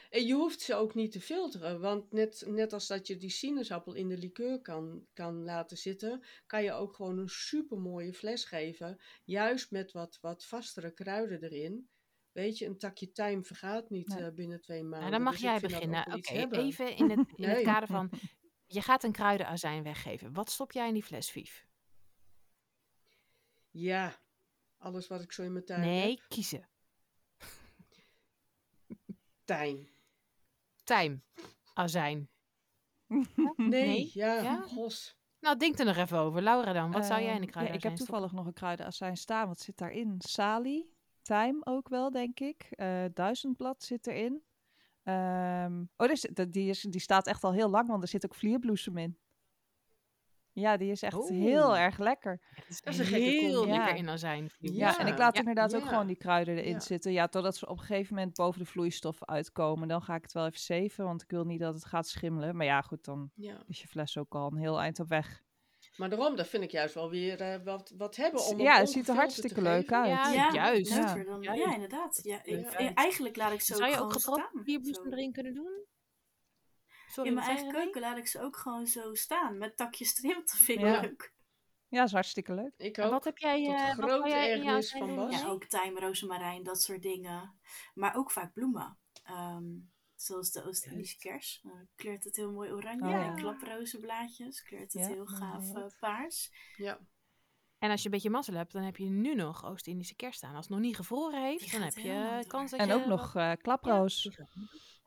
[0.09, 1.79] En je hoeft ze ook niet te filteren.
[1.79, 6.23] Want net, net als dat je die sinaasappel in de liqueur kan, kan laten zitten...
[6.45, 8.99] kan je ook gewoon een supermooie fles geven.
[9.23, 11.89] Juist met wat, wat vastere kruiden erin.
[12.31, 14.23] Weet je, een takje tijm vergaat niet Nee.
[14.23, 14.99] eh, binnen twee maanden.
[14.99, 16.13] Nou, dan mag Dus jij beginnen.
[16.13, 17.63] Oké, even in het, in het Nee.
[17.63, 18.09] kader van...
[18.65, 20.33] Je gaat een kruidenazijn weggeven.
[20.33, 21.65] Wat stop jij in die fles, Vief?
[23.71, 24.19] Ja,
[24.77, 25.89] alles wat ik zo in mijn tuin heb.
[25.89, 26.69] Nee, kiezen.
[29.43, 29.89] Tijm.
[30.89, 31.23] Tijm.
[31.73, 32.29] Azijn.
[33.55, 34.11] Nee, Nee?
[34.13, 34.61] ja, Ja?
[34.61, 35.17] gos.
[35.39, 36.41] Nou, denk er nog even over.
[36.41, 38.05] Laura dan, wat zou jij in de Ehm, ja, kruidenazijn Ik heb stoppen?
[38.05, 39.47] toevallig nog een kruidenazijn staan.
[39.47, 40.15] Wat zit daarin?
[40.17, 42.67] Salie, tijm ook wel, denk ik.
[42.69, 44.43] Eh duizendblad zit erin.
[45.03, 46.09] Ehm, oh,
[46.49, 49.19] die, is, die staat echt al heel lang, want er zit ook vlierbloesem in.
[50.59, 52.41] Ja, die is echt heel erg lekker.
[52.55, 53.93] Dat is een gekke heel lekker Ja.
[53.95, 54.49] in azijn.
[54.59, 55.39] Ja, Ja, en ik laat Ja.
[55.39, 56.79] inderdaad ook gewoon die kruiden erin Ja.
[56.79, 57.11] zitten.
[57.11, 59.87] Ja, totdat ze op een gegeven moment boven de vloeistof uitkomen.
[59.87, 62.55] Dan ga ik het wel even zeven, want ik wil niet dat het gaat schimmelen.
[62.55, 63.63] Maar ja, goed, dan Ja.
[63.67, 65.41] is je fles ook al een heel eind op weg.
[65.95, 68.89] Maar daarom, dat vind ik juist wel weer eh, wat, wat hebben om Ja, het
[68.89, 70.07] ziet er hartstikke leuk uit.
[70.07, 70.95] Ja, Ja, juist.
[71.25, 71.53] dan, Ja.
[71.53, 72.19] ja, inderdaad.
[72.23, 72.77] Ja, ik- Ja.
[72.77, 74.63] eh, eigenlijk laat ik ze Zou je ook gewoon gedroogde staan.
[74.63, 75.09] vierbloesem zo.
[75.11, 75.85] erin kunnen doen?
[77.09, 79.57] Sorry, In mijn eigen je, keuken laat ik ze ook gewoon zo staan.
[79.57, 80.35] Met takjes erin.
[80.35, 81.01] Dat vind ik Ja.
[81.01, 81.33] leuk.
[81.87, 82.73] Ja, is hartstikke leuk.
[82.77, 85.41] Ik En wat heb jij, Tot eh, je ergernis azijn van Bas.
[85.41, 87.59] Ja, ook tijm, rozemarijn, dat soort dingen.
[87.93, 88.97] Maar ook vaak bloemen.
[89.23, 89.63] Ehm,
[90.15, 91.59] zoals de Oost-Indische kers.
[91.63, 93.07] Dan kleurt het heel mooi oranje.
[93.07, 93.33] Oh, en ja.
[93.33, 96.51] klaprozenblaadjes kleurt het Ja, heel gaaf eh, paars.
[96.75, 96.99] Ja.
[97.77, 100.55] En als je een beetje mazzel hebt, dan heb je nu nog Oost-Indische kerst staan.
[100.55, 102.93] Als het nog niet gevroren heeft, dan heb je kans dat En je...
[102.93, 104.29] ook nog eh, klaproos.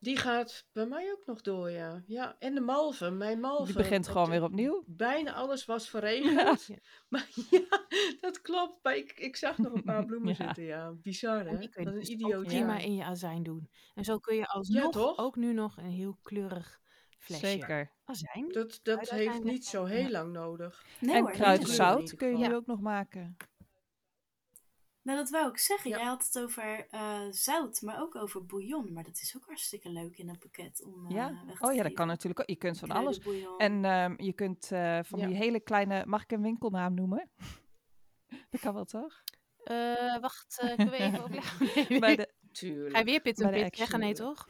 [0.03, 2.03] Die gaat- bij mij ook nog door, ja.
[2.07, 3.17] Ja, en de malven.
[3.17, 3.65] Mijn malven.
[3.67, 4.85] Die begint dat- gewoon weer opnieuw.
[4.87, 6.67] Bijna alles was verregend.
[6.67, 6.77] Ja.
[7.09, 7.87] Maar ja,
[8.21, 8.79] dat klopt.
[8.83, 10.45] Maar ik, ik zag nog een paar bloemen Ja.
[10.45, 10.93] zitten, ja.
[10.93, 11.61] Bizar, En hè?
[11.61, 12.45] je Wat een dus idioot.
[12.47, 13.71] prima in je azijn doen.
[13.95, 15.19] En zo kun je alsnog toch?
[15.19, 16.81] ook nu nog een heel kleurig
[17.19, 17.93] flesje Zeker.
[18.05, 18.49] azijn.
[18.49, 20.11] Dat, dat heeft niet zo heel Ja.
[20.11, 20.85] lang nodig.
[21.01, 22.55] Nee en kruidenzout kun je nu Ja.
[22.55, 23.37] ook nog maken.
[25.03, 25.91] Nou, dat wou ik zeggen.
[25.91, 25.97] Ja.
[25.97, 28.93] Jij had het over eh, zout, maar ook over bouillon.
[28.93, 31.43] Maar dat is ook hartstikke leuk in een pakket om eh, Ja?
[31.47, 32.49] weg te Oh ja, dat kan natuurlijk ook.
[32.49, 33.21] Je kunt van alles.
[33.59, 35.27] En ehm, je kunt eh, van Ja.
[35.27, 36.07] die hele kleine...
[36.07, 37.31] Mag ik een winkelnaam noemen?
[38.51, 39.23] dat kan wel, toch?
[39.65, 41.57] Eh, wacht, eh, kunnen we even over...
[41.75, 42.01] Nee, nee.
[42.01, 42.93] Bij de, Tuurlijk.
[42.93, 44.01] Ga je weer pit en pit zeggen?
[44.01, 44.49] Nee, toch?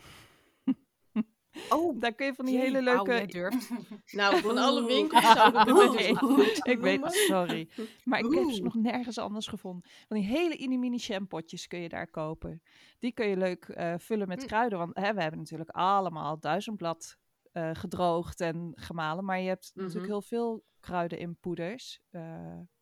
[1.68, 3.26] Oh, daar kun je van die jee, hele leuke...
[3.26, 3.70] durft.
[4.12, 5.96] Nou, van alle winkels zouden we Oeh.
[5.96, 6.18] dit Oeh.
[6.18, 7.68] goed Ik weet het, sorry.
[8.04, 9.90] Maar ik heb ze nog nergens anders gevonden.
[10.08, 12.62] Van die hele mini-mini shampootjes kun je daar kopen.
[12.98, 14.46] Die kun je leuk eh, vullen met Mm.
[14.46, 14.78] kruiden.
[14.78, 17.16] Want hè, we hebben natuurlijk allemaal duizendblad
[17.52, 19.24] eh, gedroogd en gemalen.
[19.24, 20.10] Maar je hebt natuurlijk Mhm.
[20.12, 22.00] heel veel kruiden in poeders.
[22.10, 22.22] Eh,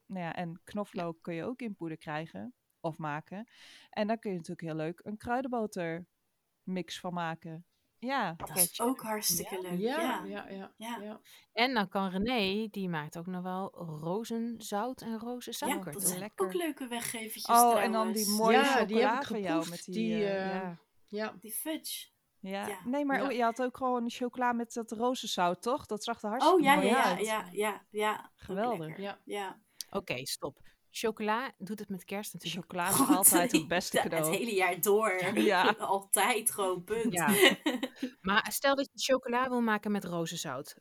[0.06, 3.48] nou ja, en knoflook kun je ook in poeder krijgen of maken.
[3.90, 6.06] En daar kun je natuurlijk heel leuk een kruidenboter
[6.62, 7.64] mix van maken.
[8.00, 9.78] Ja, Dat is ook hartstikke leuk.
[9.78, 10.24] Ja, Ja.
[10.24, 10.72] ja, ja.
[10.76, 10.98] Ja.
[11.02, 11.20] ja.
[11.52, 15.84] En dan kan René, die maakt ook nog wel rozenzout en Ja, rozensuiker.
[15.84, 16.02] dat toch?
[16.08, 16.46] zijn lekker.
[16.46, 19.48] ook leuke weggevertjes Oh, en dan die mooie Ja, die heb chocola ik van jou.
[19.62, 20.78] geproefd, Met die, die, eh, eh, ja.
[21.06, 21.34] ja.
[21.40, 22.08] Die fudge.
[22.38, 22.66] Ja.
[22.66, 22.78] Ja.
[22.84, 23.24] nee, maar Ja.
[23.26, 25.86] oh, je had ook gewoon chocola met dat rozenzout, toch?
[25.86, 27.26] Dat zag er hartstikke Oh ja, mooi ja, ja, uit.
[27.26, 28.12] ja, ja, ja.
[28.24, 28.98] Ook Geweldig.
[28.98, 29.18] Ja.
[29.24, 29.58] Ja.
[29.90, 30.58] Oké, stop.
[30.90, 32.64] Chocola doet het met kerst natuurlijk.
[32.64, 34.36] Chocola is God, altijd het beste Het cadeau.
[34.36, 35.38] hele jaar door.
[35.38, 35.74] Ja.
[35.78, 37.12] Altijd gewoon, punt.
[37.12, 37.28] Ja.
[38.20, 40.76] Maar stel dat je chocola wil maken met rozenzout.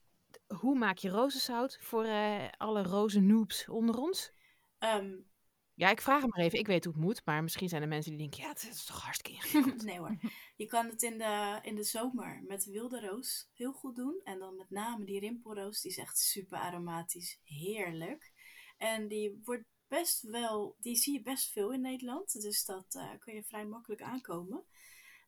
[0.48, 4.32] Hoe maak je rozenzout voor eh, alle rozennoobs onder ons?
[4.80, 5.12] Ehm,
[5.74, 6.60] Ja, ik vraag hem maar even.
[6.60, 8.86] Ik weet hoe het moet, maar misschien zijn er mensen die denken, ja, het is
[8.86, 9.84] toch hartstikke ingewikkeld.
[9.84, 10.18] nee hoor.
[10.56, 14.22] Je kan het in de, in de zomer met wilde roos heel goed doen.
[14.24, 17.40] En dan met name die rimpelroos, die is echt super aromatisch.
[17.44, 18.32] Heerlijk.
[18.78, 22.42] En die wordt best wel, die zie je best veel in Nederland.
[22.42, 24.66] Dus dat uh, kun je vrij makkelijk aankomen.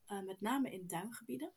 [0.08, 1.54] Uh, met name in duingebieden.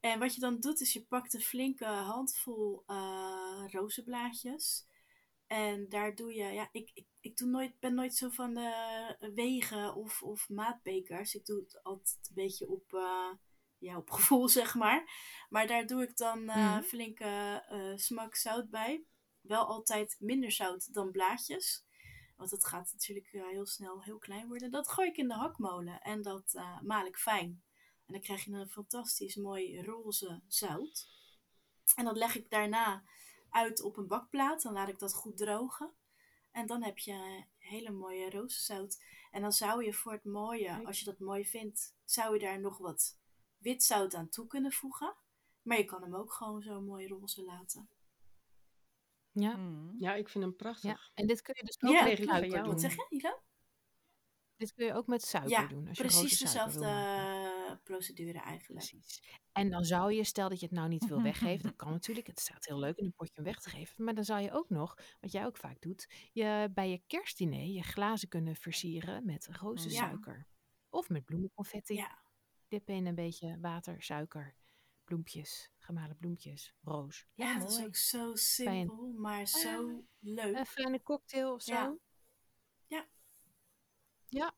[0.00, 4.86] En wat je dan doet, is je pakt een flinke handvol uh, rozenblaadjes.
[5.46, 9.16] En daar doe je, ja, ik, ik, ik doe nooit, ben nooit zo van de
[9.34, 11.34] wegen of, of maatbekers.
[11.34, 13.32] Ik doe het altijd een beetje op, uh,
[13.78, 15.10] ja, op gevoel, zeg maar.
[15.48, 16.82] Maar daar doe ik dan uh, mm.
[16.82, 17.62] flinke
[17.96, 19.04] smak zout bij.
[19.40, 21.84] Wel altijd minder zout dan blaadjes.
[22.40, 24.70] Want het gaat natuurlijk heel snel heel klein worden.
[24.70, 27.62] Dat gooi ik in de hakmolen en dat maal ik fijn.
[28.06, 31.08] En dan krijg je een fantastisch mooi roze zout.
[31.94, 33.02] En dat leg ik daarna
[33.50, 34.62] uit op een bakplaat.
[34.62, 35.90] Dan laat ik dat goed drogen.
[36.50, 39.02] En dan heb je hele mooie rozenzout.
[39.30, 42.60] En dan zou je voor het mooie, als je dat mooi vindt, zou je daar
[42.60, 43.18] nog wat
[43.58, 45.14] wit zout aan toe kunnen voegen.
[45.62, 47.88] Maar je kan hem ook gewoon zo mooi roze laten.
[49.32, 49.94] Ja, mm.
[49.98, 50.90] ja ik vind hem prachtig.
[50.90, 50.98] Ja.
[51.14, 52.66] En dit kun je dus ook ja, met suiker doen.
[52.66, 53.42] Wat zeg je, Ilo?
[54.56, 55.88] Dit kun je ook met suiker ja, doen.
[55.88, 58.86] Als je precies dezelfde dezelfde procedure eigenlijk.
[58.88, 59.22] Precies.
[59.52, 62.26] En dan zou je, stel dat je het nou niet wil weggeven, dat kan natuurlijk,
[62.26, 64.52] het staat heel leuk in een potje om weg te geven, maar dan zou je
[64.52, 69.24] ook nog, wat jij ook vaak doet, je bij je kerstdiner je glazen kunnen versieren
[69.24, 70.36] met rozensuiker.
[70.36, 70.46] Ja.
[70.88, 71.94] Of met bloemenconfetti.
[71.94, 72.18] Ja.
[72.68, 74.54] Dippen in een beetje water, suiker,
[75.04, 77.26] bloempjes, gemalen bloempjes, roos.
[77.34, 79.20] Ja, ja dat is ook zo simpel, Fijn.
[79.20, 80.56] maar zo uh, leuk.
[80.56, 81.72] Een fijne cocktail of zo.
[81.72, 81.96] Ja.
[82.86, 83.06] Ja.
[84.28, 84.54] ja.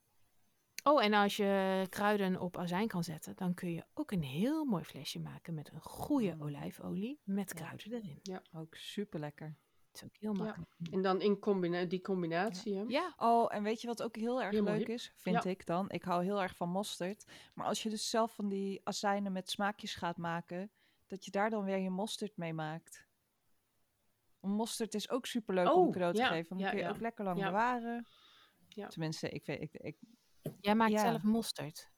[0.85, 4.65] Oh, en als je kruiden op azijn kan zetten, dan kun je ook een heel
[4.65, 7.97] mooi flesje maken met een goede olijfolie met kruiden ja.
[7.97, 8.19] erin.
[8.23, 9.57] Ja, ook super lekker.
[9.93, 10.71] Het is ook heel makkelijk.
[10.79, 10.93] Ja.
[10.93, 12.75] En dan in combina die combinatie.
[12.75, 12.85] Ja.
[12.89, 13.15] ja.
[13.17, 15.91] Oh, en weet je wat ook heel erg leuk is, vind ik dan?
[15.91, 17.25] Ik hou heel erg van mosterd.
[17.55, 20.71] Maar als je dus zelf van die azijnen met smaakjes gaat maken,
[21.13, 23.07] dat je daar dan weer je mosterd mee maakt.
[24.41, 26.59] Mosterd is ook super leuk oh, om cadeau te geven.
[26.59, 28.07] Dan kun je ook lekker lang bewaren.
[28.69, 28.89] Ja.
[28.89, 29.97] Tenminste, ik, weet, ik, ik,
[30.61, 31.91] Jij maakt zelf mosterd.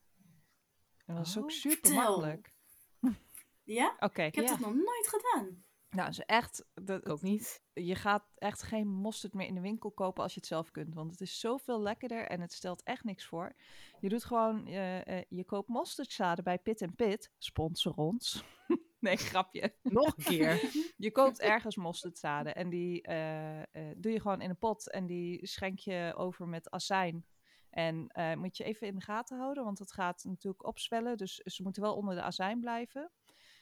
[1.05, 2.53] En dat is oh, ook super makkelijk.
[3.63, 3.93] Ja?
[3.93, 4.05] Oké.
[4.05, 4.25] Okay.
[4.25, 4.49] Ik heb ja.
[4.49, 5.65] dat nog nooit gedaan.
[5.89, 6.65] Nou, is echt.
[6.73, 7.63] Dat, ook niet.
[7.73, 10.93] Je gaat echt geen mosterd meer in de winkel kopen als je het zelf kunt.
[10.93, 13.55] Want het is zoveel lekkerder en het stelt echt niks voor.
[13.99, 14.67] Je doet gewoon.
[14.67, 17.31] Uh, uh, je koopt mosterdzaden bij Pit en Pit.
[17.37, 18.43] Sponsor ons.
[19.05, 19.75] nee, grapje.
[19.81, 20.69] Nog een keer.
[21.05, 23.61] je koopt ergens mosterdzaden en die uh,
[23.97, 24.91] doe je gewoon in een pot.
[24.91, 27.25] En die schenk je over met azijn
[27.69, 31.17] en uh, moet je even in de gaten houden, want het gaat natuurlijk opzwellen.
[31.17, 33.11] Dus ze moeten wel onder de azijn blijven.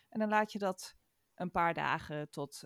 [0.09, 0.95] En dan laat je dat
[1.35, 2.63] een paar dagen tot,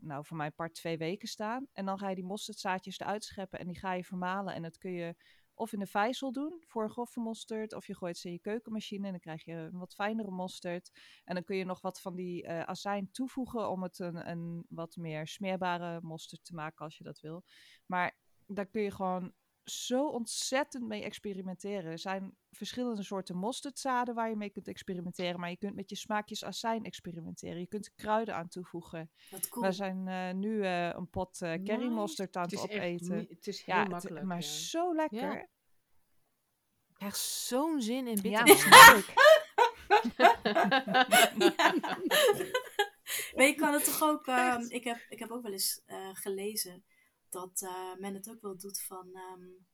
[0.00, 1.66] nou voor mij part twee weken staan.
[1.72, 4.54] En dan ga je die mosterdzaadjes eruit scheppen en die ga je vermalen.
[4.54, 5.14] En dat kun je
[5.60, 9.04] of in de vijzel doen voor grove mosterd, of je gooit ze in je keukenmachine
[9.04, 10.90] en dan krijg je een wat fijnere mosterd.
[11.24, 14.66] En dan kun je nog wat van die uh, azijn toevoegen om het een, een
[14.68, 17.44] wat meer smeerbare mosterd te maken als je dat wil.
[17.86, 19.32] Maar daar kun je gewoon
[19.70, 21.90] zo ontzettend mee experimenteren.
[21.90, 25.40] Er zijn verschillende soorten mosterdzaden waar je mee kunt experimenteren.
[25.40, 27.60] Maar je kunt met je smaakjes azijn experimenteren.
[27.60, 29.10] Je kunt kruiden aan toevoegen.
[29.48, 29.66] Cool.
[29.66, 33.18] We zijn uh, nu uh, een pot uh, curry mosterd aan het, het opeten.
[33.18, 34.18] Echt, het is heel ja, makkelijk.
[34.18, 34.46] Het, maar ja.
[34.46, 35.32] zo lekker.
[35.32, 35.48] Ja.
[36.88, 38.46] Ik krijg zo'n zin in bitter.
[38.46, 39.12] Ja, leuk.
[43.34, 44.26] Maar je kan het toch ook...
[44.40, 46.84] Um, ik, heb, ik heb ook wel eens gelezen
[47.32, 49.66] dat uh, men het ook wel doet van, um,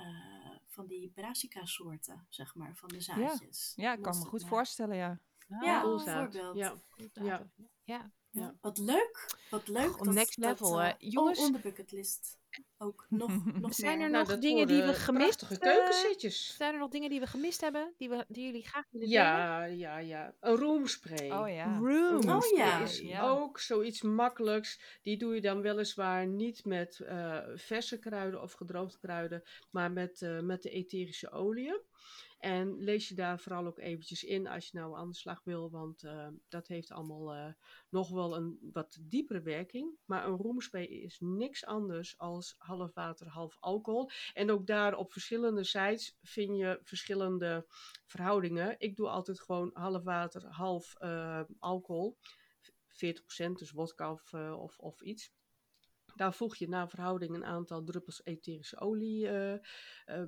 [0.00, 3.72] uh, van die brassica soorten, zeg maar, van de zaadjes.
[3.76, 5.20] Ja, ja ik kan me goed voorstellen, ja.
[5.48, 6.56] Ja, ja bijvoorbeeld.
[6.56, 6.74] Ja.
[7.12, 7.50] Ja.
[7.84, 8.12] Ja.
[8.30, 8.54] ja.
[8.60, 10.00] Wat leuk, wat leuk.
[10.00, 11.38] Oh, next level, dat, uh, jongens.
[11.38, 12.38] on the bucketlist.
[12.78, 13.30] Ook nog,
[13.60, 15.58] nog Zijn er Nou, nog dat dingen die we gemist hebben?
[15.58, 16.56] keukenzitjes.
[16.56, 19.22] Zijn er nog dingen die we gemist hebben, die, we, die jullie graag willen delen?
[19.24, 20.34] Ja, ja, ja.
[20.40, 21.30] Een roomspray.
[21.30, 21.78] Oh ja.
[21.78, 22.28] Room.
[22.28, 22.80] Oh ja.
[22.80, 23.22] is Ja.
[23.28, 24.98] ook zoiets makkelijks.
[25.02, 30.22] Die doe je dan weliswaar niet met eh, verse kruiden of gedroogde kruiden, maar met,
[30.22, 31.80] eh, met de etherische oliën.
[32.44, 35.70] En lees je daar vooral ook eventjes in als je nou aan de slag wil,
[35.70, 37.52] want uh, dat heeft allemaal uh,
[37.88, 39.98] nog wel een wat diepere werking.
[40.04, 44.10] Maar een roomspray is niks anders als half water, half alcohol.
[44.34, 47.66] En ook daar op verschillende sites vind je verschillende
[48.06, 48.74] verhoudingen.
[48.78, 52.18] Ik doe altijd gewoon half water, half uh, alcohol.
[52.88, 55.32] 40%, dus wodka of, of, of iets.
[56.14, 59.28] Daar voeg je naar verhouding een aantal druppels etherische olie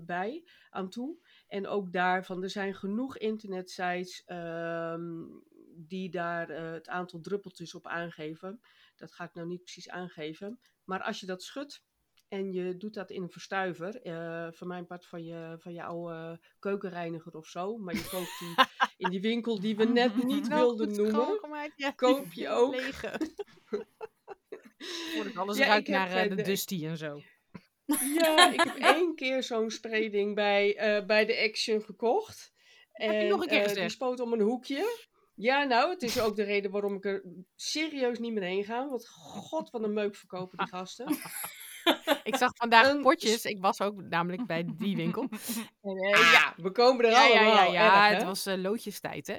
[0.00, 1.18] bij aan toe.
[1.48, 5.42] En ook daarvan, er zijn genoeg internetsites um,
[5.78, 8.60] die daar uh, het aantal druppeltjes op aangeven.
[8.96, 10.60] Dat ga ik nou niet precies aangeven.
[10.84, 11.84] Maar als je dat schudt
[12.28, 14.02] En je doet dat in een verstuiver.
[14.02, 17.76] eh van mijn part van je, van je oude keukenreiniger of zo.
[17.76, 18.54] Maar je koopt die
[19.06, 21.72] in die winkel die we net niet Wel wilden noemen.
[21.76, 21.90] ja.
[21.90, 22.74] Koop je ook.
[22.74, 23.18] Lege.
[25.14, 27.20] Voordat alles Ja, ik ruikt naar eh, eh, de de- Dusty en zo.
[28.14, 32.52] Ja, ik heb één keer zo'n sprayding bij, eh, bij de Action gekocht.
[32.92, 35.06] Heb je En, nog een keer eh, die spoot om een hoekje.
[35.34, 37.24] Ja, nou, het is ook de reden waarom ik er
[37.54, 38.88] serieus niet meer heen ga.
[38.88, 41.06] Want god, wat een meuk verkopen die gasten.
[42.22, 43.44] Ik zag vandaag Een potjes.
[43.44, 45.28] Ik was ook namelijk bij die winkel.
[45.82, 47.72] En, eh, Ah, ja, we komen er ja, ja, allemaal.
[47.72, 48.08] ja, ja.
[48.08, 49.36] erg, het was loodjestijd, hè.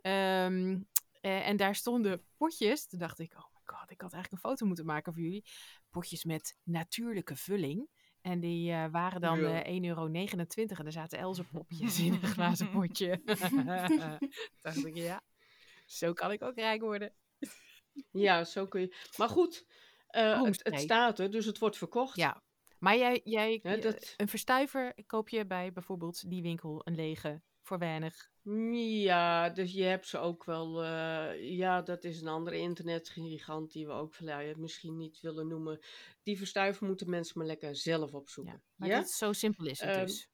[0.00, 0.78] Ehm,
[1.20, 2.86] eh, en daar stonden potjes.
[2.86, 3.51] Toen dacht ik, oh
[3.92, 5.44] ik had eigenlijk een foto moeten maken voor jullie.
[5.90, 7.88] Potjes met natuurlijke vulling.
[8.20, 9.62] En die eh, waren dan Ja.
[9.64, 10.06] eh 1,29 euro.
[10.12, 13.20] En er zaten Elze popjes in een glazen potje.
[14.60, 15.22] dacht ik, ja,
[15.86, 17.14] zo kan ik ook rijk worden.
[18.10, 18.96] Ja, zo kun je.
[19.16, 19.66] Maar goed,
[20.06, 22.16] eh, het, staat er, dus het wordt verkocht.
[22.16, 22.42] Ja,
[22.78, 26.94] maar jij, jij Ja, je- dat- een verstuiver koop je bij bijvoorbeeld die winkel een
[26.94, 28.30] lege voor weinig.
[28.44, 30.82] Ja, dus je hebt ze ook wel.
[30.82, 35.80] eh, ja, dat is een andere internetgigant die we ook ja, misschien niet willen noemen.
[36.22, 38.52] Die verstuiven moeten mensen maar lekker zelf opzoeken.
[38.52, 40.30] Ja, Ja, maar dat, zo simpel is het Ehm, dus.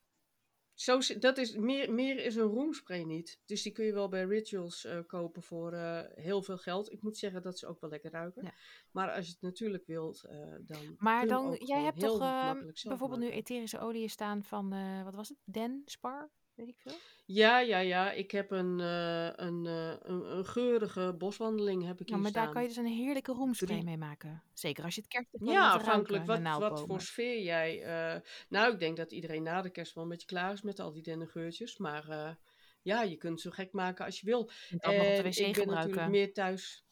[0.75, 3.41] Zo, dat is, meer, meer is een roomspray niet.
[3.45, 6.93] Dus die kun je wel bij Rituals eh, kopen voor eh, heel veel geld.
[6.93, 8.45] Ik moet zeggen dat ze ook wel lekker ruiken.
[8.45, 8.55] Ja.
[8.91, 10.95] Maar als je het natuurlijk wilt, eh, dan.
[10.99, 13.21] Maar kun je hem dan, ook jij gewoon hebt heel toch ehm, makkelijk zelf bijvoorbeeld
[13.21, 13.41] nu maken.
[13.41, 15.39] etherische oliën staan van, eh, wat was het?
[15.45, 16.93] Den, Spar, weet ik veel.
[17.27, 18.13] Ja, ja, ja.
[18.13, 22.31] Ik heb een, eh, een, eh, een, een geurige boswandeling heb ik Ja, hier maar
[22.31, 22.45] staan.
[22.45, 24.43] daar kan je dus een heerlijke roomspray mee maken.
[24.55, 27.83] Zeker als je het kerst Ja, ruiken, afhankelijk wat, wat voor sfeer jij.
[27.83, 30.81] eh, nou, ik denk dat iedereen na de kerst wel een beetje klaar is met
[30.81, 31.77] al die dennengeurtjes.
[31.79, 32.37] Maar
[32.83, 34.51] ja, je kunt het zo gek maken als je wil.
[34.71, 35.75] Nog op de En wc ik ben gebruiken.
[35.75, 36.85] natuurlijk meer thuis.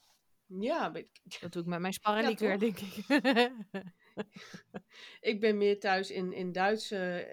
[0.46, 1.02] Ja, maar
[1.40, 2.96] Dat doe ik met mijn sparrenlikeur, Ja, denk ik.
[5.30, 7.26] ik ben meer thuis in, in Duitse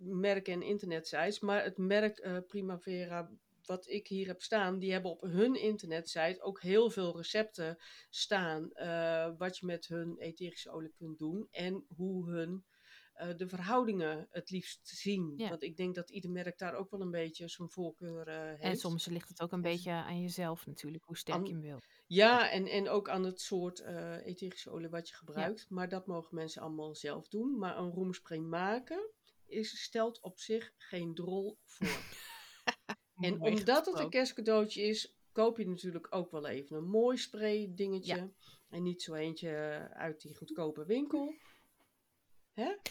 [0.00, 1.40] merken en internetsites.
[1.40, 3.30] Maar het merk eh, Primavera,
[3.64, 7.76] wat ik hier heb staan, die hebben op hun internetsite ook heel veel recepten
[8.10, 8.72] staan.
[8.72, 12.64] eh, wat je met hun etherische olie kunt doen en hoe hun
[13.12, 15.34] eh, de verhoudingen het liefst zien.
[15.36, 15.48] Ja.
[15.48, 18.62] Want ik denk dat ieder merk daar ook wel een beetje zijn voorkeur heeft.
[18.62, 21.60] en soms ligt het ook een En- beetje aan jezelf natuurlijk, hoe sterk je hem
[21.60, 21.80] wil.
[22.06, 23.80] Ja, en, en ook aan het soort
[24.24, 25.66] etherische olie wat je gebruikt.
[25.70, 27.58] Maar dat mogen mensen allemaal zelf doen.
[27.58, 29.10] Maar een roomspray maken
[29.48, 31.86] is, stelt op zich geen drol voor.
[33.26, 37.16] en Mooi omdat het een kerstcadeautje is, koop je natuurlijk ook wel even een mooi
[37.16, 38.32] spray dingetje.
[38.68, 39.50] En niet zo eentje
[39.92, 41.34] uit die goedkope winkel.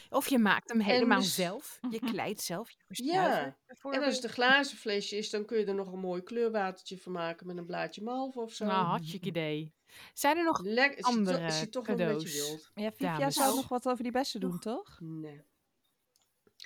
[0.09, 1.79] Of je maakt hem helemaal dus- zelf.
[1.89, 3.57] Je kleidt zelf, je Ja.
[3.81, 6.97] En als het een glazen flesje is, dan kun je er nog een mooi kleurwatertje
[6.97, 8.65] van maken met een blaadje malve of zo.
[8.65, 9.73] Nou, hartstikke idee.
[10.13, 12.49] Zijn er nog je, toch- andere als je toch wel een beetje cadeaus?
[12.49, 12.71] wilt.
[12.73, 14.97] Ja, Vivia zou nog wat over die bessen doen, toch?
[14.99, 15.41] Nee.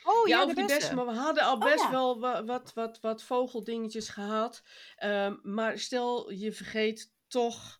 [0.03, 0.95] Oh ja, ja, over de die bessen.
[0.95, 1.91] Maar we hadden al Oh, best ja.
[1.91, 4.61] wel wa- wat, wat, wat vogeldingetjes gehad.
[4.95, 7.79] Ehm, maar stel, je vergeet toch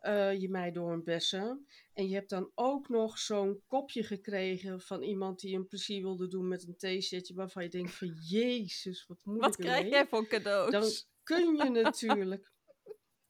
[0.00, 1.66] eh, je meidoornbessen.
[1.94, 6.28] En je hebt dan ook nog zo'n kopje gekregen van iemand die een plezier wilde
[6.28, 7.34] doen met een theesetje.
[7.34, 9.92] Waarvan je denkt van, jezus, wat moet Wat ik krijg ermee?
[9.92, 10.70] jij voor cadeaus?
[10.70, 10.90] Dan
[11.22, 12.51] kun je natuurlijk...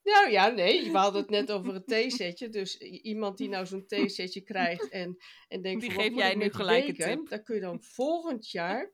[0.03, 2.49] Nou ja, nee, we hadden het net over een theesetje.
[2.49, 5.17] Dus iemand die nou zo'n theesetje krijgt en,
[5.49, 7.29] en denkt Die van, geef jij nu gelijk een tip.
[7.29, 8.91] Dan kun je dan volgend jaar...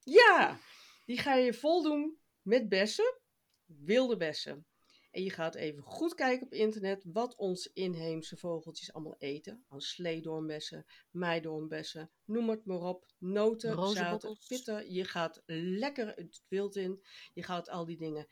[0.00, 0.58] Ja,
[1.04, 3.20] die ga je voldoen met bessen,
[3.64, 4.66] wilde bessen.
[5.10, 9.64] En je gaat even goed kijken op internet wat onze inheemse vogeltjes allemaal eten.
[9.68, 13.06] Als sleedoornbessen, meidoornbessen, noem het maar op.
[13.18, 14.46] Noten, Rozenbottels.
[14.46, 14.92] pitten.
[14.92, 17.04] Je gaat lekker het wild in.
[17.32, 18.28] Je gaat al die dingen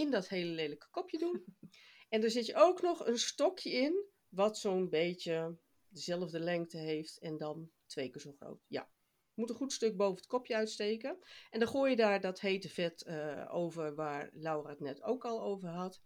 [0.00, 1.44] in dat hele lelijke kopje doen.
[2.08, 7.18] En er zit je ook nog een stokje in, wat zo'n beetje dezelfde lengte heeft
[7.18, 8.60] en dan twee keer zo groot.
[8.66, 8.90] Ja.
[9.34, 11.18] Moet een goed stuk boven het kopje uitsteken.
[11.50, 15.24] En dan gooi je daar dat hete vet eh, over waar Laura het net ook
[15.24, 16.00] al over had.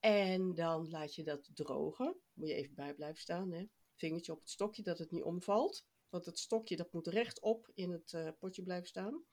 [0.00, 2.16] En dan laat je dat drogen.
[2.32, 3.52] Moet je even bij blijven staan.
[3.52, 3.64] Hè?
[3.94, 5.86] Vingertje op het stokje dat het niet omvalt.
[6.08, 9.24] Want het stokje dat moet rechtop in het eh, potje blijven staan.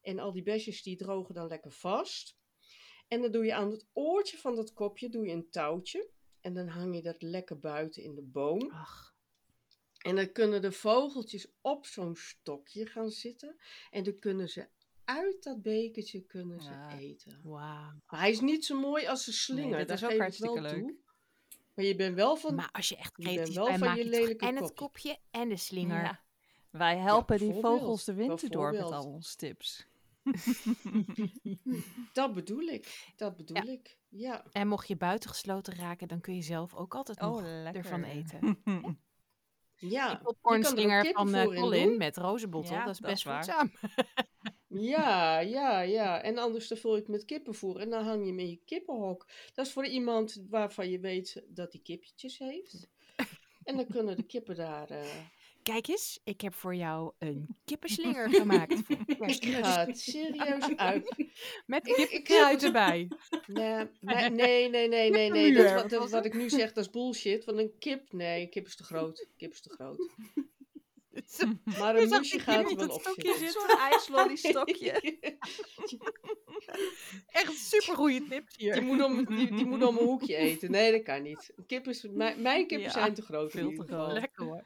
[0.00, 2.38] En al die besjes die drogen dan lekker vast.
[3.10, 6.08] En dan doe je aan het oortje van dat kopje doe je een touwtje.
[6.40, 8.70] En dan hang je dat lekker buiten in de boom.
[8.70, 9.14] Ach,
[9.98, 13.56] En dan kunnen de vogeltjes op zo'n stokje gaan zitten.
[13.90, 14.68] En dan kunnen ze
[15.04, 16.98] uit dat bekertje kunnen ze Ja.
[16.98, 17.40] eten.
[17.42, 17.92] wauw.
[18.06, 19.86] Maar hij is niet zo mooi als een slinger.
[19.86, 20.72] dat is ook hartstikke leuk.
[20.72, 20.94] toe.
[21.74, 22.54] Maar je bent wel van...
[22.54, 25.18] Maar als je echt je bent creatief wel bent, van je lelijke en het kopje.
[25.30, 26.02] en de slinger.
[26.02, 26.20] Ja.
[26.70, 29.86] Wij helpen die vogels de winter door met al onze tips.
[32.12, 33.12] Dat bedoel ik.
[33.16, 33.72] Dat bedoel Ja.
[33.72, 33.98] ik.
[34.08, 34.44] Ja.
[34.52, 37.74] En mocht je buitengesloten raken, dan kun je zelf ook altijd Oh, nog lekker.
[37.74, 38.58] ervan eten.
[39.82, 43.44] Ja, Die ook popcornslinger van eh, Colin met rozenbottel, Ja, dat is best waar.
[43.44, 43.70] voedzaam.
[44.68, 46.22] Ja, ja, ja.
[46.22, 48.60] En anders dan vul je het met kippenvoer en dan hang je hem in je
[48.64, 49.26] kippenhok.
[49.54, 52.88] Dat is voor iemand waarvan je weet dat hij kipjes heeft.
[53.64, 54.90] En dan kunnen de kippen daar...
[54.90, 55.06] eh
[55.62, 58.74] Kijk eens, ik heb voor jou een kippenslinger gemaakt.
[59.16, 61.30] voor ik ga het serieus uit.
[61.66, 63.08] Met kippenkruid erbij.
[63.46, 63.88] Nee,
[64.30, 67.44] nee, nee, nee, nee, Dat, wat, dat, wat ik nu zeg, dat is bullshit.
[67.44, 69.20] Want een kip, nee, een kip is te groot.
[69.20, 70.08] Een kip is te groot.
[71.78, 73.60] Maar een moesje gaat er wel op stokje zitten.
[73.68, 75.18] Zo'n ijslollystokje.
[77.26, 78.72] Echt super goede tips hier.
[78.72, 80.70] Die moet, om, die, die moet om een hoekje eten.
[80.70, 81.52] Nee, dat kan niet.
[81.56, 83.54] Een kip is, mijn, mijn kippen Ja, zijn te groot.
[83.54, 84.04] in veel ieder te geval.
[84.08, 84.20] groot.
[84.20, 84.64] Lekker hoor.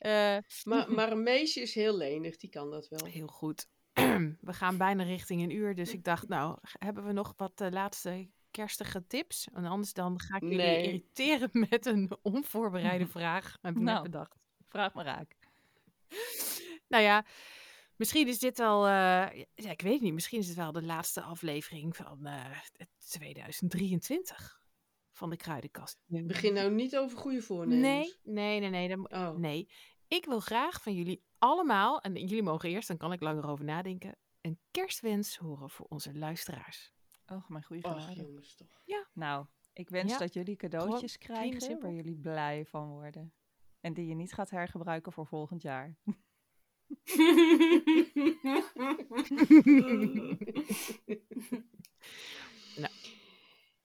[0.00, 3.04] Eh, Maar, maar een meisje is heel lenig, die kan dat wel.
[3.06, 3.66] heel goed.
[4.40, 7.70] We gaan bijna richting een uur, dus ik dacht, nou, hebben we nog wat eh,
[7.70, 9.48] laatste kerstige tips?
[9.54, 10.84] En anders dan ga ik jullie Nee.
[10.86, 13.58] irriteren met een onvoorbereide vraag.
[13.62, 14.02] Heb ik Nou.
[14.02, 14.36] bedacht.
[14.68, 15.36] Vraag maar raak.
[16.88, 17.24] Nou ja,
[17.96, 18.90] misschien is dit al, eh,
[19.54, 22.58] ja, ik weet het niet, misschien is het wel de laatste aflevering van eh,
[23.08, 24.58] 2023
[25.12, 25.98] van de Kruidenkast.
[26.06, 27.80] Begin nou niet over goede voornemens.
[28.24, 28.88] Nee, nee, nee, nee.
[28.88, 29.36] dan- Oh.
[29.36, 29.68] Nee,
[30.10, 33.64] ik wil graag van jullie allemaal, en jullie mogen eerst, dan kan ik langer over
[33.64, 36.92] nadenken, een kerstwens horen voor onze luisteraars.
[37.26, 38.22] Oh, mijn goede Och, genade.
[38.22, 38.82] jongens toch.
[39.12, 43.34] Nou, ik wens Ja, dat jullie cadeautjes krijgen waar jullie blij van worden.
[43.80, 45.96] En die je niet gaat hergebruiken voor volgend jaar.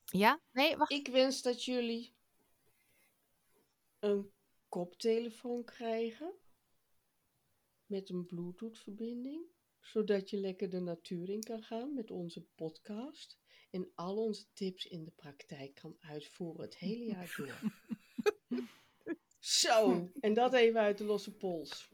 [0.06, 0.40] Ja?
[0.52, 0.92] Nee, wacht.
[0.92, 2.16] Ik wens dat jullie
[4.00, 4.35] een
[4.76, 6.34] koptelefoon krijgen
[7.86, 9.46] met een Bluetooth-verbinding,
[9.82, 13.40] zodat je lekker de natuur in kan gaan met onze podcast
[13.72, 17.60] en al onze tips in de praktijk kan uitvoeren het hele jaar door.
[19.40, 21.90] Zo, en dat even uit de losse pols.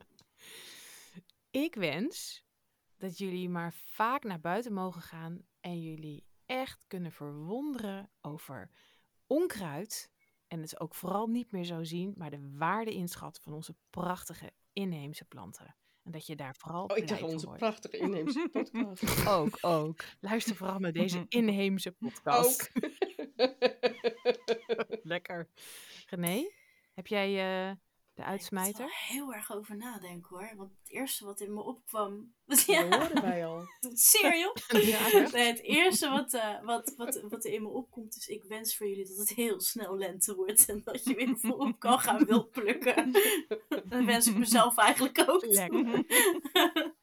[1.50, 2.46] Ik wens
[2.98, 8.72] dat jullie maar vaak naar buiten mogen gaan en jullie echt kunnen verwonderen over
[9.28, 10.11] onkruid.
[10.52, 14.52] En het ook vooral niet meer zo zien, maar de waarde inschatten van onze prachtige
[14.74, 15.76] inheemse planten.
[16.04, 17.60] En dat je daar vooral Oh, ik dacht onze wordt.
[17.60, 19.28] prachtige inheemse podcast.
[19.28, 20.04] Ook, ook.
[20.20, 22.72] Luister vooral naar deze inheemse podcast.
[22.76, 22.90] Ook.
[25.04, 25.48] Lekker.
[26.08, 26.52] René,
[26.94, 27.30] heb jij
[27.70, 27.76] eh,
[28.26, 28.94] de Ik moet er uitsmijter?
[29.08, 30.54] heel erg over nadenken hoor.
[30.56, 32.34] Want het eerste wat in me opkwam.
[32.46, 33.64] Dat Ja, horen wij al.
[33.94, 34.56] cereal.
[34.68, 38.44] Ja, Nee, het eerste wat, eh, wat, wat, wat er in me opkomt is: ik
[38.44, 40.70] wens voor jullie dat het heel snel lente wordt.
[40.70, 43.12] En dat je weer volop kan gaan wild plukken.
[43.90, 45.46] Dat wens ik mezelf eigenlijk ook.
[45.46, 46.04] Lekker.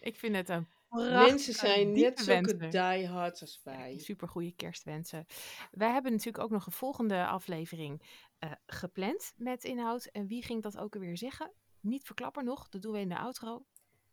[0.00, 2.70] Ik vind het een Mensen zijn net zulke wensen.
[2.70, 3.98] diehards als wij.
[3.98, 5.26] Super goede kerstwensen.
[5.70, 8.02] Wij hebben natuurlijk ook nog een volgende aflevering
[8.38, 10.04] eh, gepland met inhoud.
[10.04, 11.52] En wie ging dat ook alweer zeggen?
[11.80, 13.66] Niet verklappen nog, dat doen we in de outro.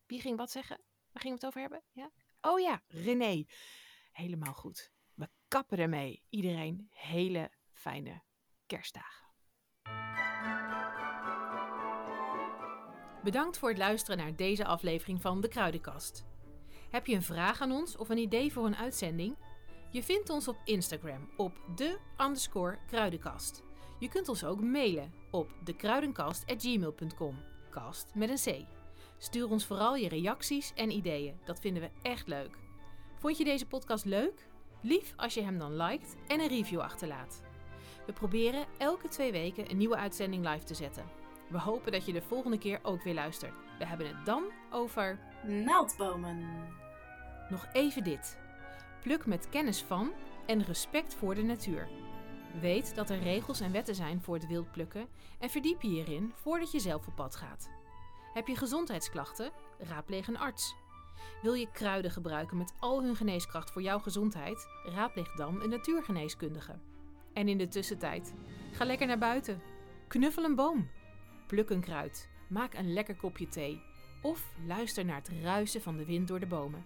[0.06, 0.78] Wie ging wat zeggen?
[1.12, 1.84] Waar gingen we het over hebben?
[1.92, 2.12] Ja?
[2.42, 3.46] Oh ja, René.
[4.12, 4.92] Helemaal goed.
[5.14, 6.24] We kappen ermee.
[6.30, 8.24] Iedereen hele fijne
[8.66, 9.30] kerstdagen.
[13.24, 16.26] Bedankt voor het luisteren naar deze aflevering van De Kruidenkast.
[16.92, 19.36] Heb je een vraag aan ons of een idee voor een uitzending?
[19.90, 23.64] Je vindt ons op Instagram op de underscore kruidenkast.
[24.00, 27.36] Je kunt ons ook mailen op dekruidenkast.gmail.com.
[27.70, 28.66] Kast met een C.
[29.18, 31.40] Stuur ons vooral je reacties en ideeën.
[31.46, 32.58] Dat vinden we echt leuk.
[33.20, 34.48] Vond je deze podcast leuk?
[34.82, 37.42] Lief als je hem dan liked en een review achterlaat.
[38.06, 41.06] We proberen elke twee weken een nieuwe uitzending live te zetten.
[41.50, 43.54] We hopen dat je de volgende keer ook weer luistert.
[43.80, 46.80] We hebben het dan over Naaldbomen.
[47.52, 48.38] Nog even dit.
[49.02, 50.12] Pluk met kennis van
[50.46, 51.88] en respect voor de natuur.
[52.60, 55.08] Weet dat er regels en wetten zijn voor het wild plukken
[55.40, 57.70] en verdiep je hierin voordat je zelf op pad gaat.
[58.34, 59.52] Heb je gezondheidsklachten?
[59.80, 60.76] Raadpleeg een arts.
[61.42, 64.68] Wil je kruiden gebruiken met al hun geneeskracht voor jouw gezondheid?
[64.84, 66.80] Raadpleeg dan een natuurgeneeskundige.
[67.34, 68.34] En in de tussentijd,
[68.72, 69.62] ga lekker naar buiten.
[70.08, 70.90] Knuffel een boom.
[71.48, 72.30] Pluk een kruid.
[72.50, 73.82] Maak een lekker kopje thee.
[74.22, 76.86] Of luister naar het ruisen van de wind door de bomen.